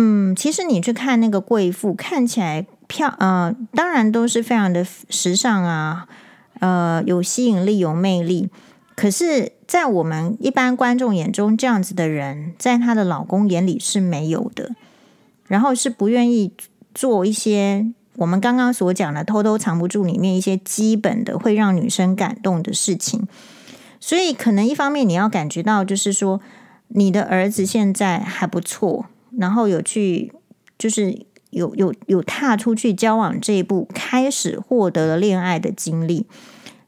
[0.00, 6.06] 嗯，其实你去看那个贵妇，看起来漂，呃，当然都是非常的时尚啊，
[6.60, 8.48] 呃，有吸引力、有魅力。
[8.94, 14.76] 可是，在我们一般观众眼中，这样子的人，在她的老公眼里是没有的，
[15.48, 16.52] 然后是不愿意
[16.94, 23.26] 做一些我们刚刚所讲的偷偷藏不住里面一些基本的会让女生感动的事情。
[24.00, 26.40] 所以，可能一方面你要感觉到，就是说
[26.88, 29.06] 你的儿子现在还不错。
[29.36, 30.32] 然后有去，
[30.78, 36.26] 就是有有有踏出去交往这一步，开始获得了恋爱的经历。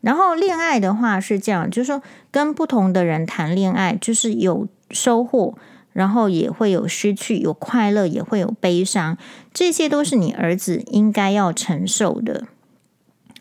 [0.01, 5.57] 然后恋爱的话是这样，就是说跟不同的人谈恋爱，就是有收获，
[6.01, 9.19] 然后也会有失去，有快乐，也会有悲伤，
[9.53, 12.45] 这些都是你儿子应该要承受的。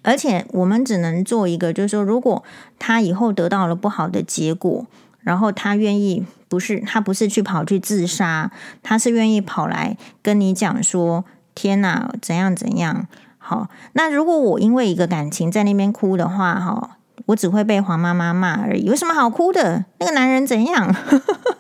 [0.02, 2.43] 而且我们只能做一个，就是说，如果
[2.78, 4.86] 他以后得到了不好的结果。
[5.22, 11.24] 然后他愿意，不是他不是去跑去自杀，他是愿意跑来跟你讲说
[11.56, 13.06] ：“天哪，怎样怎样。”
[13.38, 18.86] 好，那如果我因为一个感情在那边哭的话，哈，我只会被黄妈妈骂而已。
[18.86, 19.86] 有什么好哭的？
[20.00, 20.95] 那个男人怎样？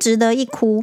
[0.00, 0.82] 值得一哭。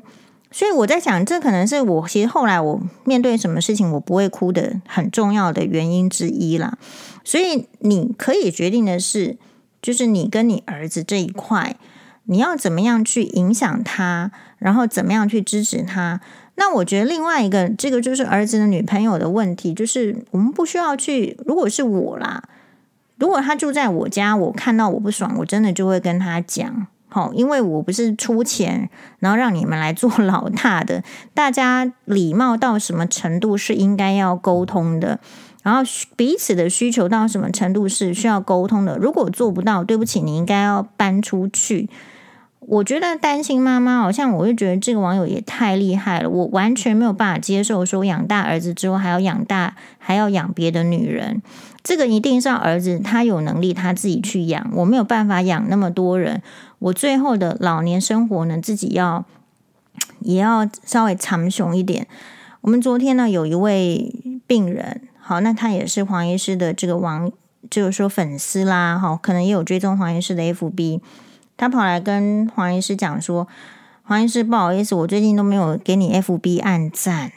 [0.51, 6.77] 所以我在想，这可能是我其实后来我面对什么事情我不会哭的很重要的原因之一啦。
[7.25, 9.35] 所以你可以决定的是。
[9.79, 11.77] 就是你跟你儿子这一块，
[12.25, 16.19] 你要怎么样去影响他，然后怎么样去支持他？
[16.55, 21.37] 那我觉得另外一个，这个就是儿子的女朋友的问题，就是我们不需要去。
[21.45, 22.43] 如果是我啦，
[23.17, 28.89] 如果他住在我家，我看到我不爽，我真的就会跟他讲，好，因为我不是出钱，
[29.19, 31.03] 然后让你们来做 老大的，
[31.33, 35.19] 大家礼貌到什么程度是应该要沟通的。
[35.63, 35.81] 然后
[36.15, 38.97] 彼此的需求到什么程度是需要沟通的？
[38.97, 41.89] 如果做不到，对不起，你应该要搬出去。
[42.59, 51.41] 我觉得单亲妈妈好像，我就觉得这个网友也太厉害了，我完全没有办法接受说养大儿子之后还要养大，还要养别的女人，
[51.81, 56.41] 这个一定是要儿子他有能力他自己去养，我没有办法养那么多人，
[56.79, 59.25] 我最后的老年生活呢，自己要
[60.19, 62.07] 也要稍微长雄一点。
[62.61, 64.13] 我们昨天呢有一位
[64.45, 67.31] 病人，好，那他也是黄医师的这个网，
[67.69, 71.01] 就是说粉丝啦，哈，可能也有追踪黄医师的 FB。
[71.55, 73.47] 他跑来跟黄医师讲说
[74.03, 77.31] ：“黄医师，不好意思，我最近都没有给你 FB 按赞。”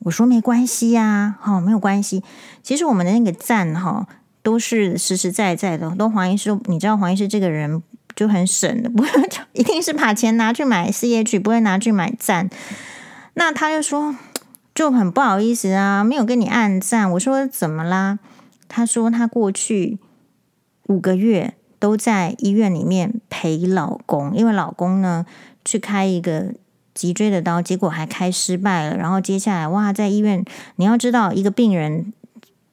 [0.00, 2.24] 我说：“没关系呀，好，没有关系。
[2.62, 4.08] 其实我们的那个赞哈，
[4.42, 5.94] 都是实实在在的。
[5.94, 7.80] 都黄医师，你知道黄医师这个人
[8.14, 12.48] 就很省的，不会就一定是把钱拿去买 CH，不会拿去买赞。
[13.34, 14.16] 那他就说
[14.74, 17.10] 就很不好意思啊，没有跟你按赞。
[17.12, 18.18] 我说怎么啦？
[18.68, 19.98] 他说他过去
[20.86, 25.26] 五个月。”都在医院里面陪老公，因为老公呢
[25.64, 26.54] 去开一个
[26.94, 28.96] 脊椎的刀，结果还开失败了。
[28.96, 30.44] 然后接下来哇，在医院，
[30.76, 32.12] 你要知道，一个病人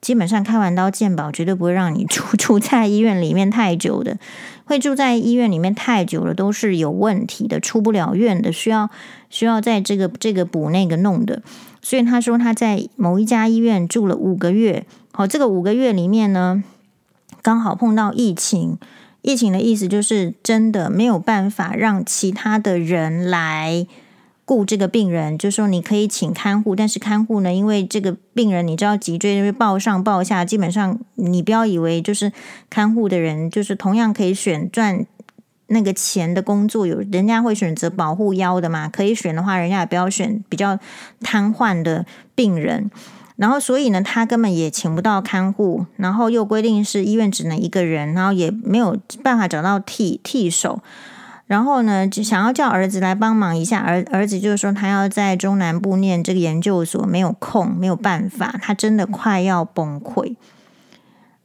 [0.02, 4.18] 基本上开完刀，健保绝对不会让你住 住在医院里面太久的，
[4.66, 8.90] 会住在医院里面太久了都是有问题的，出不了院的，需要
[9.30, 11.42] 需要在这个这个补那个弄的。
[11.82, 16.64] 所以他说他在某一家医院住了五个月，好，这个五个月里面呢，
[17.42, 18.78] 刚好碰到疫情。
[19.22, 23.86] 疫情的意思就是真的没有办法让其他的人来
[24.50, 32.32] 顾这个病人，就说你可以请看护，但是看护呢，因为这个病人你知道脊椎会抱上抱下，基本上你不要以为就是
[32.68, 35.06] 看护的人就是同样可以选赚
[35.68, 40.80] 那个钱的工作，有人家会选择保护腰的嘛，可以选的话，人家也不要选比较
[41.22, 42.90] 瘫痪的病人。
[43.36, 50.82] 然后，所以呢，他根本也请不到看护，然后又规定是医院只能一个人，然后也没有办法找到替替手。
[51.50, 60.36] 然后呢，就想要叫儿子来帮忙一下，儿儿子就是说他要在中南部念这个研究所，没有空，没有办法，他真的快要崩溃。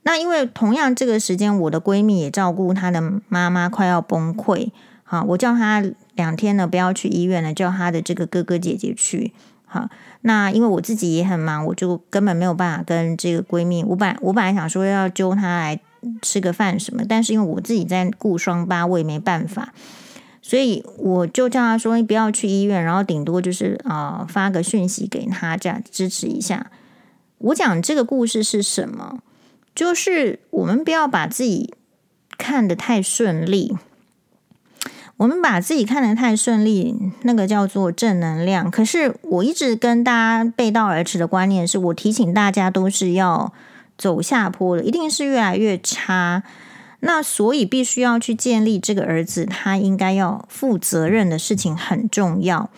[0.03, 4.71] 那因为同样这个时间，我的闺蜜也照顾她的妈妈，快要崩溃。
[5.05, 5.83] 好，我叫她
[6.15, 9.33] 两天呢不要去医院了，叫她的这个哥哥姐姐去。
[9.65, 9.89] 好。
[10.27, 13.85] 那因为我自己也很忙，我就根本没有办法跟这个闺蜜。
[13.85, 15.79] 我本我本来想说要揪她来
[16.23, 19.73] 吃个饭什么，但是因为我自己在顾双八，我也没办法，
[20.43, 26.71] 所以我就叫他说你不要去医院，然后顶多就是啊、呃、发个讯息给他，这样支持一下。
[27.39, 29.19] 我讲这个故事是什么？
[29.75, 31.75] 就是我们不要把自己
[32.39, 33.77] 看得太顺利。
[35.17, 38.69] 我们把自己看得太顺利，那个叫做正能量。
[38.69, 43.53] 可是我一直跟大家背道而驰的观念是，我提醒大家都是要
[43.97, 46.43] 走下坡了，一定是越来越差。
[47.01, 52.71] 那所以必须要去建立这个儿子，他应该要负责任的事情很重要。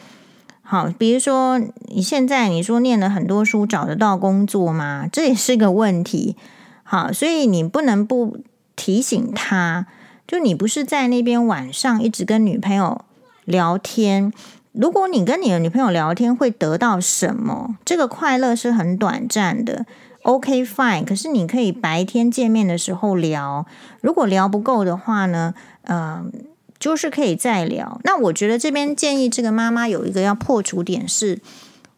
[0.63, 5.07] 好，比如说你现在你说念了很多书，找得到工作吗？
[5.13, 6.35] 这也是个问题。
[6.83, 8.39] 好，所以你不能不
[8.75, 9.87] 提醒他。
[10.27, 13.05] 就你不是在那边晚上一直跟女朋友
[13.45, 14.33] 聊天？
[14.73, 17.77] 如果你跟你的女朋友聊天会得到什么？
[17.85, 19.87] 这个快乐是很短暂的。
[20.27, 23.65] OK fine，可是你可以白天见面的时候聊。
[24.01, 25.55] 如果聊不够的话呢？
[25.83, 26.33] 嗯、
[26.81, 28.01] 就是可以再聊。
[28.03, 31.41] 那我觉得这边建议这个妈妈有一个要破除点是。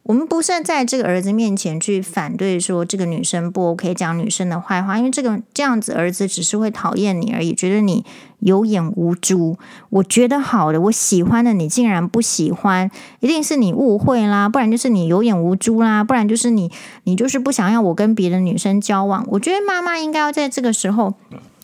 [0.08, 8.02] 我们不是在这个儿子面前去反对说这个女生不 OK，讲女生的坏话，因为这个这样子儿子只是会讨厌你而已，觉得你
[8.38, 9.58] 有眼无珠。
[9.90, 12.90] 我觉得好的，我喜欢的你竟然不喜欢，
[13.20, 16.72] 一定是你误会啦，不然就是你有眼无珠啦，不然就是你
[17.04, 19.22] 你就是不想要我跟别的女生交往。
[19.32, 21.12] 我觉得妈妈应该要在这个时候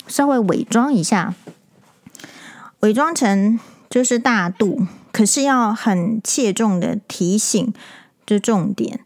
[0.07, 1.35] 稍微伪装一下，
[2.81, 7.73] 伪装成就是大度，可是要很切中的提醒。
[8.27, 9.01] 这重点，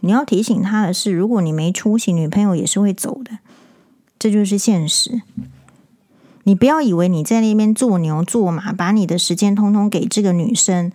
[0.00, 3.38] 你要提醒他的是，如果你没出息，女朋友也是会走的，
[4.18, 5.22] 这就是现实。
[6.44, 10.90] 你不要以为你在那边做牛做马，把你的时间通通给这个女生，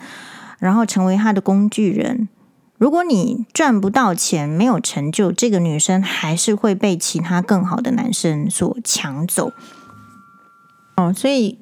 [0.60, 2.28] 然后成为她的工具人。
[2.78, 9.54] 如果你赚不到钱，没有成就，这个女生还是会被其他更好的男生所抢走。
[10.96, 11.60] 哦，所以。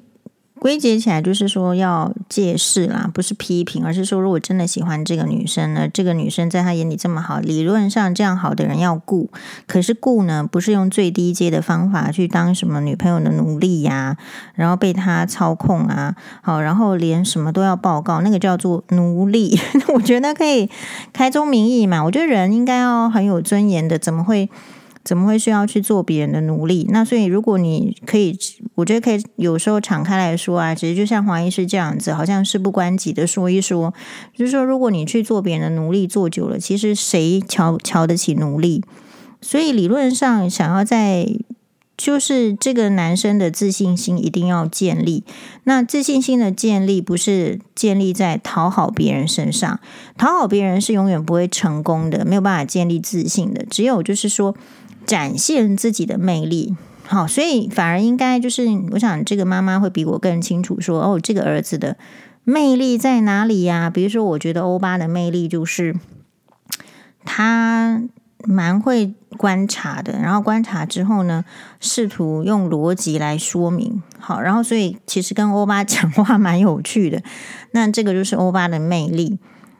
[0.58, 9.30] 归结起来就是说要借势啦，不是批评，而是说如果真的喜欢这个女生呢，这个女生在他眼里这么好，理论上这样好的人要顾，
[9.66, 14.16] 可是顾呢不是用最低阶的方法去当什么女朋友的奴隶呀，
[14.54, 19.58] 然后被他操控啊，好，然后连什么都要报告，那个叫做奴隶。
[19.94, 20.68] 我觉得可以
[21.12, 24.48] 开宗明义嘛，我觉得人应该要很有尊严的，怎么会
[25.04, 26.86] 怎么会需要去做别人的奴隶？
[26.90, 28.38] 那所以，如果你可以，
[28.74, 33.94] 我觉得可以有时候敞开来说啊，其实就像黄医师这样子，好像事不关己的说一说，
[34.36, 38.82] 就是说，如果你去做别人的奴隶做久了，其实谁瞧瞧得起奴隶？
[39.40, 41.26] 所以理论上，想要在
[41.96, 45.24] 就是这个男生的自信心一定要建立。
[45.64, 49.80] 那自信心的建立不是建立在讨好别人身上，
[50.16, 53.64] 讨好别人是永远不会成功的，没有办法建立自信的。
[53.70, 54.54] 只有就是说。
[55.08, 61.96] 展现自己的魅力，好，所以反而应该就是，我想这个妈妈会比我更清楚说，哦，这个儿子的
[62.44, 63.88] 魅力在哪里呀？
[63.88, 65.96] 比如说，我觉得欧巴的魅力就是
[67.24, 68.02] 他
[68.44, 71.42] 蛮会观察的，然后观察之后呢，
[71.80, 77.22] 试图用逻辑来说明，好，然后所以其实跟欧巴讲话蛮有趣的。
[77.70, 79.38] 那这个就是欧巴的魅力。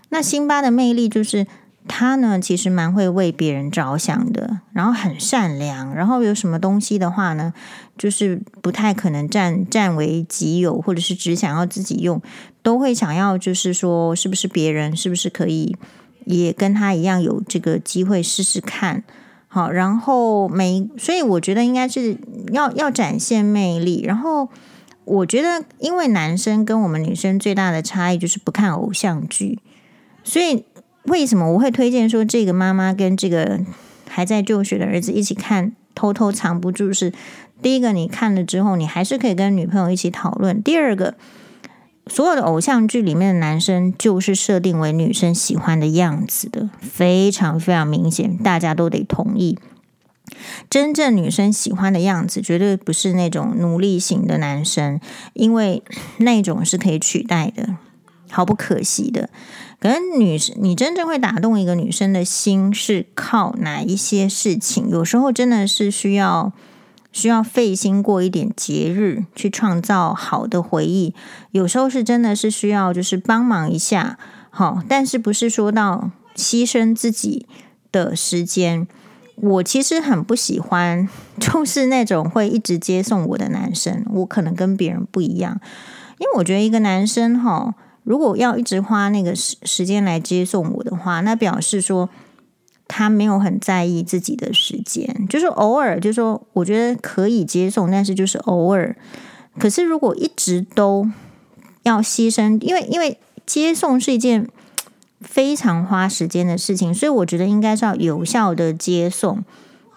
[0.08, 1.46] 那辛巴的魅力就是。
[1.88, 7.52] 他呢，其实蛮会为别人着想的，然后很善良，然后有什么东西的话呢，
[7.96, 12.22] 就是不太可能占占为己有，或者是只想要自己用，
[12.62, 15.76] 都会想要，就是说，是不是别人是不是可以
[16.26, 19.02] 也跟他一样有这个机会试试看？
[19.48, 22.16] 好，然后每，所以我觉得应该是
[22.52, 24.48] 要要展现魅力，然后
[25.04, 29.58] 我觉得，因为男生跟我们女生最大的差异就是不看偶像剧，
[30.22, 30.64] 所以。
[31.08, 33.60] 为什么我会推荐说这个妈妈跟这个
[34.08, 36.92] 还在就学的儿子一起看，偷偷藏不住？
[36.92, 37.12] 是
[37.60, 41.14] 第一个，你看了之后，你还是可以跟女朋友一起讨论；第二个，
[42.06, 49.58] 所有的偶像剧里面的男生就是设定为女生喜欢的样子的，非常非常明显，大家都得同意。
[50.68, 55.00] 真正女生喜欢的样子，绝对不是那种奴隶型的男生，
[55.32, 55.82] 因为
[56.18, 57.76] 那种是可以取代的，
[58.30, 59.30] 毫不可惜的。
[59.80, 64.88] 可能女生，你真正会打动一个女生的心是靠哪一些事情？
[64.88, 66.52] 有时候真的是需要
[67.12, 71.14] 需要费心过一点节日，去创造好的回忆。
[71.52, 74.18] 有时候是真的是需要就是帮忙一下，
[74.50, 77.46] 好，但是不是说到牺牲自己
[77.92, 78.88] 的时间。
[79.36, 81.08] 我其实很不喜欢，
[81.38, 84.04] 就是那种会一直接送我的男生。
[84.12, 85.60] 我可能跟别人不一样，
[86.18, 87.76] 因为我觉得一个男生哈。
[88.08, 92.08] 如果要一直花那个时时间来接送我的话，那表示说
[92.88, 98.96] 他没有很在意自己的时间，就是偶尔，就是说我觉得可以接送，但是就是偶尔。
[99.58, 101.06] 可是如果一直都
[101.82, 104.48] 要牺牲，因为因为接送是一件
[105.20, 109.44] 非常花时间的事情，所以我觉得应该是要有效的接送。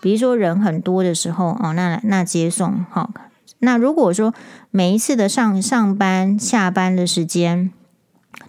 [0.01, 3.12] 比如说人很多的时候，哦，那那接送好。
[3.59, 4.34] 那如果说
[4.72, 7.72] 每一次的上上班下班的时间，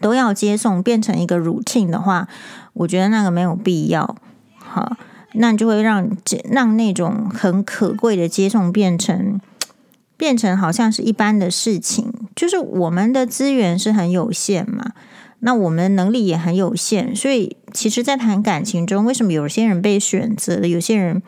[0.03, 2.29] 都要接送，变成一个 routine 的话，
[2.75, 4.17] 我觉得那个没有必要。
[4.59, 4.97] 好，
[5.33, 6.11] 那就会让
[6.51, 9.41] 让那种很可贵的接送变成
[10.19, 12.13] 变成好像是一般的事情。
[12.37, 14.93] 就是我们的资源是很有限嘛，
[15.39, 21.23] 那我们能力也很有限，所以其实，在谈感情中，为什么有些人被选择了，有些人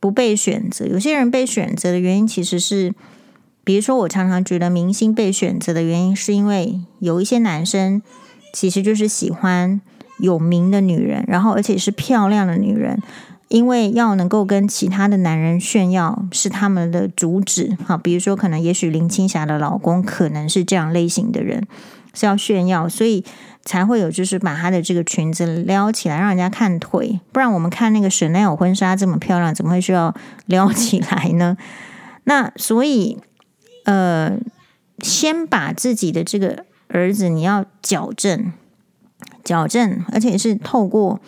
[0.00, 0.86] 不被选择？
[0.86, 2.92] 有些人被选择的原因，其实是。
[3.66, 8.00] 比如说，我常常觉得明星被选择的原因，是因为有一些男生
[8.52, 9.80] 其实就是喜欢
[10.18, 13.02] 有名的女人，然后而且是漂亮的女人，
[13.48, 17.76] 因为要能够跟其他的男人炫耀是他们的主旨。
[17.84, 21.66] 好，比如说，可能也许林青霞的老公可能是这样类型的人，
[22.14, 23.24] 是要炫耀，所以
[23.64, 27.18] 才会有就是把她的这个裙子撩起来，让人家看腿。
[27.32, 30.14] 不然我们看那个 Chanel 婚纱这么漂亮，怎么会需要
[30.46, 31.56] 撩起来呢？
[32.22, 33.18] 那所以。
[33.86, 34.36] 呃，
[34.98, 38.52] 先把自己的这个儿子，你要矫正，
[39.44, 41.20] 矫正，而且是透过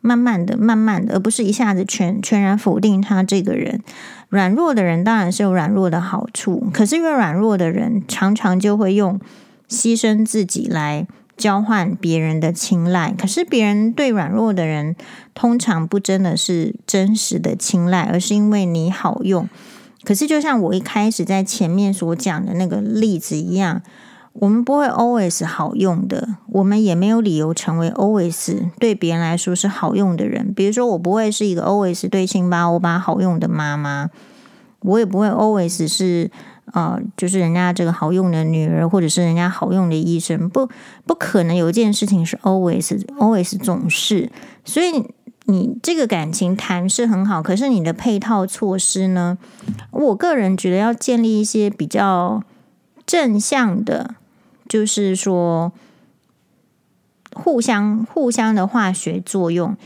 [0.00, 3.82] 慢慢的、慢慢的，而不是一下子全全然否定他这个人。
[4.28, 9.20] 软弱的人当然是有软弱的好处，可是因为软弱的人常常就会用
[9.68, 11.06] 牺牲自己来
[11.36, 13.12] 交换别人的青睐。
[13.18, 14.94] 可是别人对软弱的人
[15.34, 19.48] 通常不真的是真实的青睐，而是因为你好用。
[20.04, 23.80] 可是，就像我一开始在前面所讲的那个例子一样，
[24.34, 30.52] 我们不会 always 好用的，我们也没有理由成为 always 对别人来说是好用的人。
[30.54, 34.10] 比如说，我不会是一个 always 对辛巴欧巴好用的妈妈，
[34.80, 36.30] 我也不会 always 是
[36.72, 40.48] 呃，就是人家这个好用的女儿，或者是人家好用的医生。
[40.50, 40.68] 不，
[41.06, 44.30] 不可能有一件事情是 always always 总是，
[44.64, 45.04] 所以。
[45.46, 49.36] 你这个感情谈是很好，可是你的配套措施呢？
[49.90, 52.42] 我个人觉得要建立一些比较
[53.04, 54.14] 正向的，
[54.66, 55.72] 就是说
[57.34, 59.76] 互相互相的化学作用。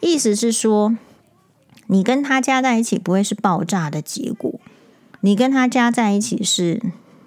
[0.00, 0.96] 意思是说，
[1.88, 4.60] 你跟他加在一起不会是爆炸的结果，
[5.22, 6.80] 你跟他加在一起是，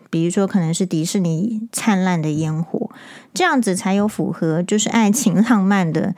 [0.09, 2.89] 比如说可能是迪士尼灿烂的烟火，
[3.33, 6.15] 这样子才有符合就是爱情浪漫的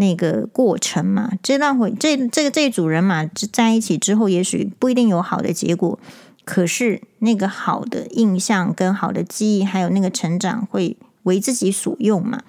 [0.00, 1.30] 那个过程嘛。
[1.42, 5.98] 这段会这这个这组人嘛在一起之后，也许不一定有好的结果，
[6.44, 12.42] 可是那个好的印象跟好的记忆，还有那个成长会为自己所用嘛。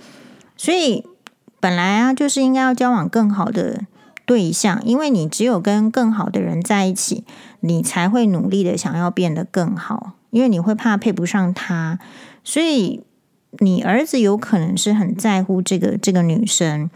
[0.57, 1.05] 所以
[1.59, 3.81] 本来啊，就是应该要交往更好的。
[4.23, 7.25] 对象，因为你只有跟更好的人在一起，
[7.59, 11.99] 你才会努力的想要变得更好，因为你会怕配不上他，
[12.41, 13.01] 所以
[13.59, 16.89] 你儿子有可能是很在乎这个这个女生，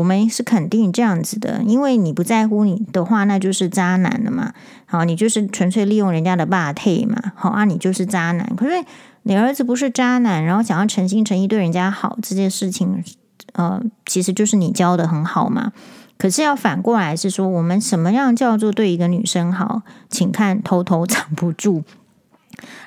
[0.00, 4.54] 我们是肯定这样子的，因为你不在乎你的话，那就是渣男了嘛。
[4.86, 7.20] 好，你就是纯粹利用人家的霸体嘛。
[7.34, 8.56] 好啊，你就是渣男。
[8.56, 8.82] 可是
[9.24, 13.04] 你儿子不是渣男，然后想要诚心诚意对人家好，这件事情，
[13.52, 15.72] 呃，其实就是你教的很好嘛。
[16.16, 19.82] 可是要反过来是说，我们什么样叫做对一个女生好？
[20.08, 21.80] 请看《偷偷 藏不住》，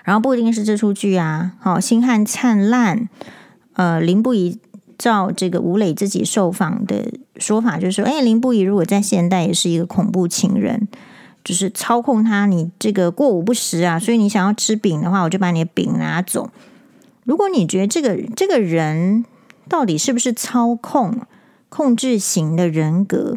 [0.03, 1.51] 然后不一定是这出剧啊。
[1.59, 2.97] 好，《星汉灿烂》
[3.73, 4.59] 呃，林不疑
[5.03, 10.87] 照这个吴磊自己受访的说法，就是说，哎，林不疑如果在现代也是一个恐怖情人，
[11.43, 16.49] 就是操控他，你这个过午不食啊，所以你想要吃饼的话，我就把你的饼拿走。
[17.25, 19.25] 如果你觉得这个这个人
[19.67, 21.19] 到底是不是操控？
[21.67, 23.35] 控制型的人格，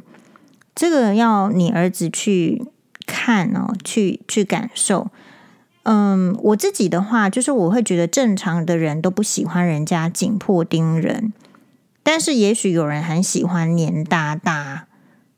[0.75, 2.67] 这个要你儿子去
[3.07, 5.09] 看哦，去去感受。
[5.85, 11.33] 嗯，我自己的话，就是我会觉得正常的人都不喜欢人家紧迫盯人，
[12.09, 14.87] 但是也许有人很喜欢黏哒哒。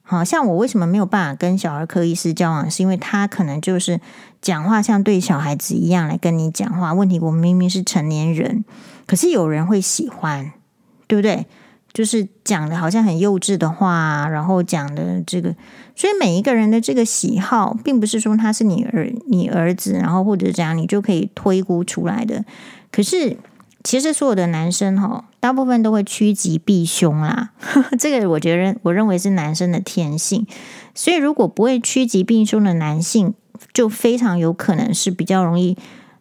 [0.02, 3.98] 好像我为什么没有办法跟小儿科医师交往，是因为他可能就是
[4.42, 6.92] 讲话像对小孩子一样来跟你讲话。
[6.92, 8.66] 问题我们明明是成年人，
[9.06, 10.52] 可是有人会喜欢，
[11.06, 11.46] 对不对？
[11.94, 15.54] 就是讲的好像很幼稚的话，然后讲的这个，
[15.96, 22.44] 所以每一个人的这个喜好，并不是说他是你儿你儿子，然后或者这样你就可以推估出来的。
[22.92, 23.38] 可是
[23.88, 27.52] 其实所有的男生哈，大部分都会趋吉避凶啦，
[27.98, 30.46] 这个我觉得我认为是男生的天性。
[30.94, 33.32] 所以如果不会趋吉避凶的男性，
[33.72, 35.74] 就非常有可能是比较容易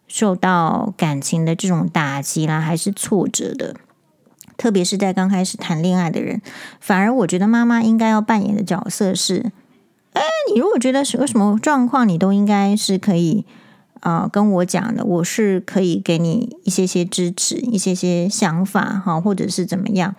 [0.06, 3.76] 受到感情的这种打击啦，还是挫折的。
[4.56, 6.40] 特别是在刚开始谈恋爱的人，
[6.80, 9.52] 反而我觉得妈妈应该要扮演的角色是：
[10.14, 10.22] 哎，
[10.54, 13.44] 你如果觉得是有什么状况，你都应该是可以
[14.00, 20.14] 啊、跟我讲的，我是可以给你一些些支持，一些些想法哈，或者是怎么样。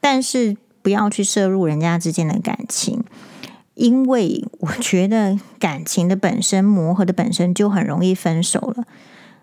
[0.00, 3.04] 但是不要去涉入人家之间的感情，
[3.74, 8.84] 因为我觉得感情的本身磨合的本身就很容易分手了。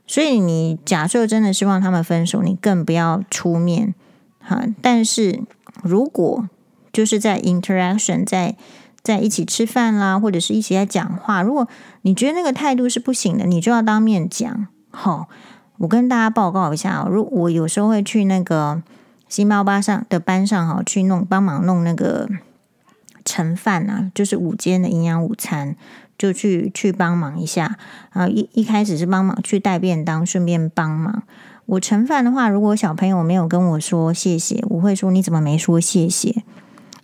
[0.05, 3.93] 所以你假设真的希望他们分手，你更不要出面。
[4.39, 5.41] 哈，但是
[5.83, 6.49] 如果
[6.91, 8.57] 就是在 interaction，在
[9.01, 11.67] 在一起吃饭啦，或者是一起在讲话，如果
[12.01, 14.67] 你觉得那个态度是不行的，你就要当面讲。
[14.91, 15.29] 好，
[15.77, 18.81] 我跟大家报告一下哦，如我有时候会去那个
[19.27, 22.27] 新猫巴上的班上，哈，去弄帮忙弄那个
[23.25, 25.75] 盛饭啊，就是午间的营养午餐，
[26.17, 27.77] 就去去帮忙一下
[28.09, 28.27] 啊。
[28.27, 31.23] 一一开始是帮忙去带便当，顺便帮忙。
[31.67, 36.43] 我盛饭的话，如果小朋友没有跟我说谢谢，我会说你怎么没说谢谢？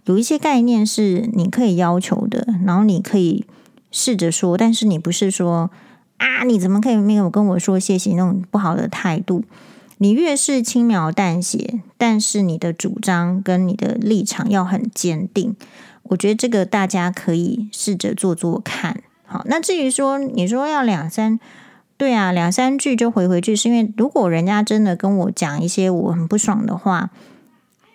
[0.05, 3.45] 有一些概念是你可以要求的，然后你可以
[3.91, 5.69] 试着说，但是你不是说
[6.17, 9.43] 啊，你怎么可以没有跟我说谢谢那种不好的态度？
[9.97, 15.55] 你越是轻描淡写，但是你的主张跟你的立场要很坚定。
[16.03, 19.01] 我觉得这个大家可以试着做做看。
[19.25, 21.39] 好，那至于说你说要两三。
[21.97, 27.09] 对啊，两三句就回回去，是因为如果人家真的跟我讲一些我很不爽的话，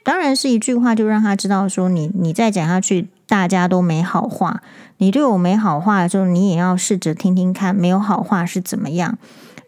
[0.02, 4.62] 当然是一句话就让他知道说你你再讲下去，大家都没好话。
[4.98, 9.18] 你对我没好话的时候，你也要试着听听看，没有好话是怎么样。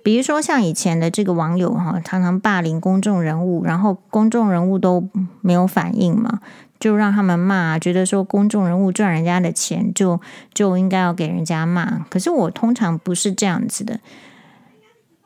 [0.02, 5.08] 比如说像以前的这个网友哈，常常霸凌公众人物，然后公众人物都
[5.40, 6.40] 没有反应嘛，
[6.80, 10.20] 就让他们骂，觉得说公众人物赚人家的钱就
[10.52, 12.04] 就应该要给人家骂。
[12.10, 14.00] 可是我通常不是这样子的。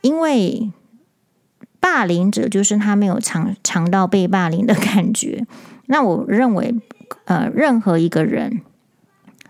[0.02, 0.70] 因为
[1.88, 5.46] 霸凌者就是他没有尝尝到被霸凌的感觉。
[5.86, 6.74] 那我认为，
[7.26, 8.60] 呃，任何一个人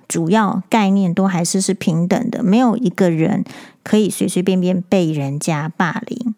[0.07, 3.43] 主要概念都还是是平等的，没有一个人
[3.83, 6.35] 可以随随便便被人家霸凌。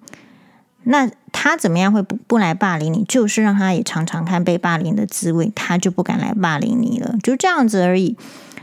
[0.84, 3.04] 那他怎么样会不不来霸凌你？
[3.08, 7.16] 就是让他也尝尝看被霸凌的滋味，他就不敢来霸凌你了。
[7.20, 8.16] 就这样子而已。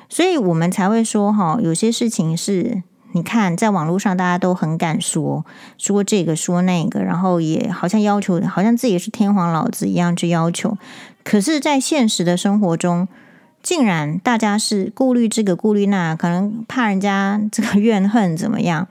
[0.08, 2.82] 所以我们才会说，哈，有些事情是。
[3.16, 5.46] 你看，在网络上大家都很敢说
[5.78, 10.78] 说这个说那个，然后也好像要求，好像自己是天皇老子一样去要求。
[11.24, 13.08] 可是，在现实的生活中，
[13.64, 18.90] 竟然大家是顾虑这个顾虑那，可能怕人家 这个怨恨怎么样？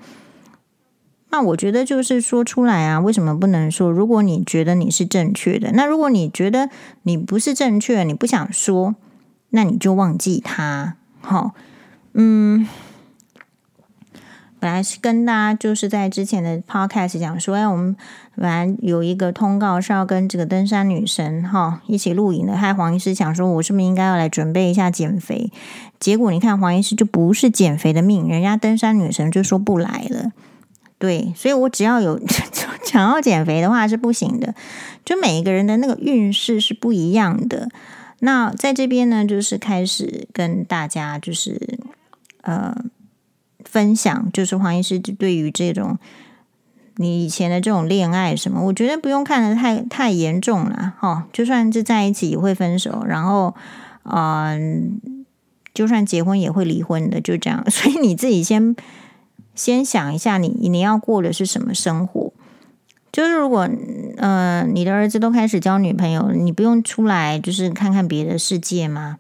[1.29, 3.91] 那我觉得就是说出来啊，为什么不能说？
[3.91, 6.71] 如果你觉得你是正确的，那如果你觉得
[7.03, 8.95] 你不是正确，你不想说，
[9.51, 10.97] 那你就忘记他。
[11.21, 11.51] 好，
[12.15, 12.67] 嗯。
[14.65, 17.95] 本来是跟大家就是在之前的 podcast 讲说，哎，我们
[18.35, 25.53] 本来有一个通告是要跟这个登山女神哈一起录影的，害黄医师想说，我是不是应该要来准备一下减肥？
[26.01, 30.33] 结果你看黄医师就不是减肥的命，人家登山女神就说不来了。
[30.99, 32.19] 对，所以我只要有
[32.87, 34.55] 想要减肥的话是不行的，
[35.05, 37.69] 就每一个人的那个运势是不一样的。
[38.21, 41.79] 那在这边呢，就是开始跟大家就是
[42.41, 42.75] 呃。
[43.75, 45.99] 分享就是黄医师对于这种
[46.99, 51.27] 你以前的这种恋爱什么，我觉得不用看得太太严重了哈。
[51.33, 53.53] 就算是在一起也会分手，然后
[54.05, 55.01] 嗯、
[55.75, 57.65] 就算结婚也会离婚的，就这样。
[57.69, 58.77] 所以你自己先
[59.57, 62.33] 先想一下你，你要过的是什么生活？
[63.11, 63.69] 就是如果
[64.19, 69.19] 嗯、你的儿子都开始交女朋友，你不用出来就是看看别的世界吗？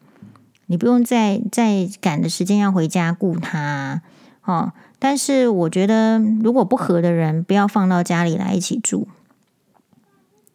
[0.66, 4.02] 你不用再再赶的时间要回家顾他。
[4.44, 9.08] 哦，但是我觉得，如果不合的人，不要放到家里来一起住。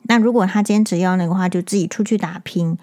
[0.04, 2.78] 那如果他坚持要那个话，就自己出去打拼。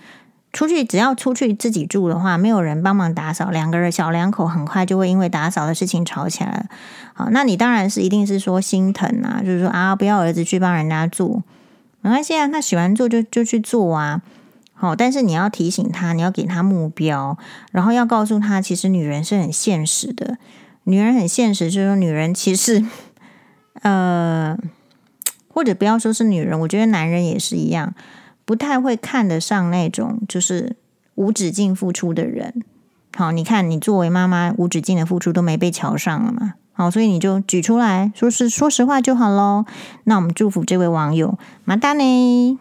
[0.52, 6.66] 出去只要出去自己住的话，没有人帮忙打扫，两个人小两口很快就会因为打扫的事情吵起来了。
[7.12, 11.42] 好，那你当然是一定是说心疼啊，就是说啊，不要儿子去帮人家做，
[12.00, 14.22] 没关系啊，他喜欢做就就去做啊。
[14.72, 17.36] 好，但是你要提醒他，你要给他目标，
[17.70, 20.38] 然后要告诉他，其实女人是很现实的。
[20.89, 22.84] 女人很现实，就是说女人其实，
[23.82, 24.57] 呃，
[25.49, 27.93] 或者不要说是女人，我觉得男人也是一样，
[28.45, 30.76] 不太会看得上那种就是
[31.16, 32.62] 无止境付出的人。
[33.16, 36.55] 好，你看你作为妈妈，无止境的付出都没被瞧上了嘛？
[36.72, 39.64] 好，所以你就举出来说是说实话就好喽。
[40.05, 42.59] 那我们祝福这位网友，马达呢？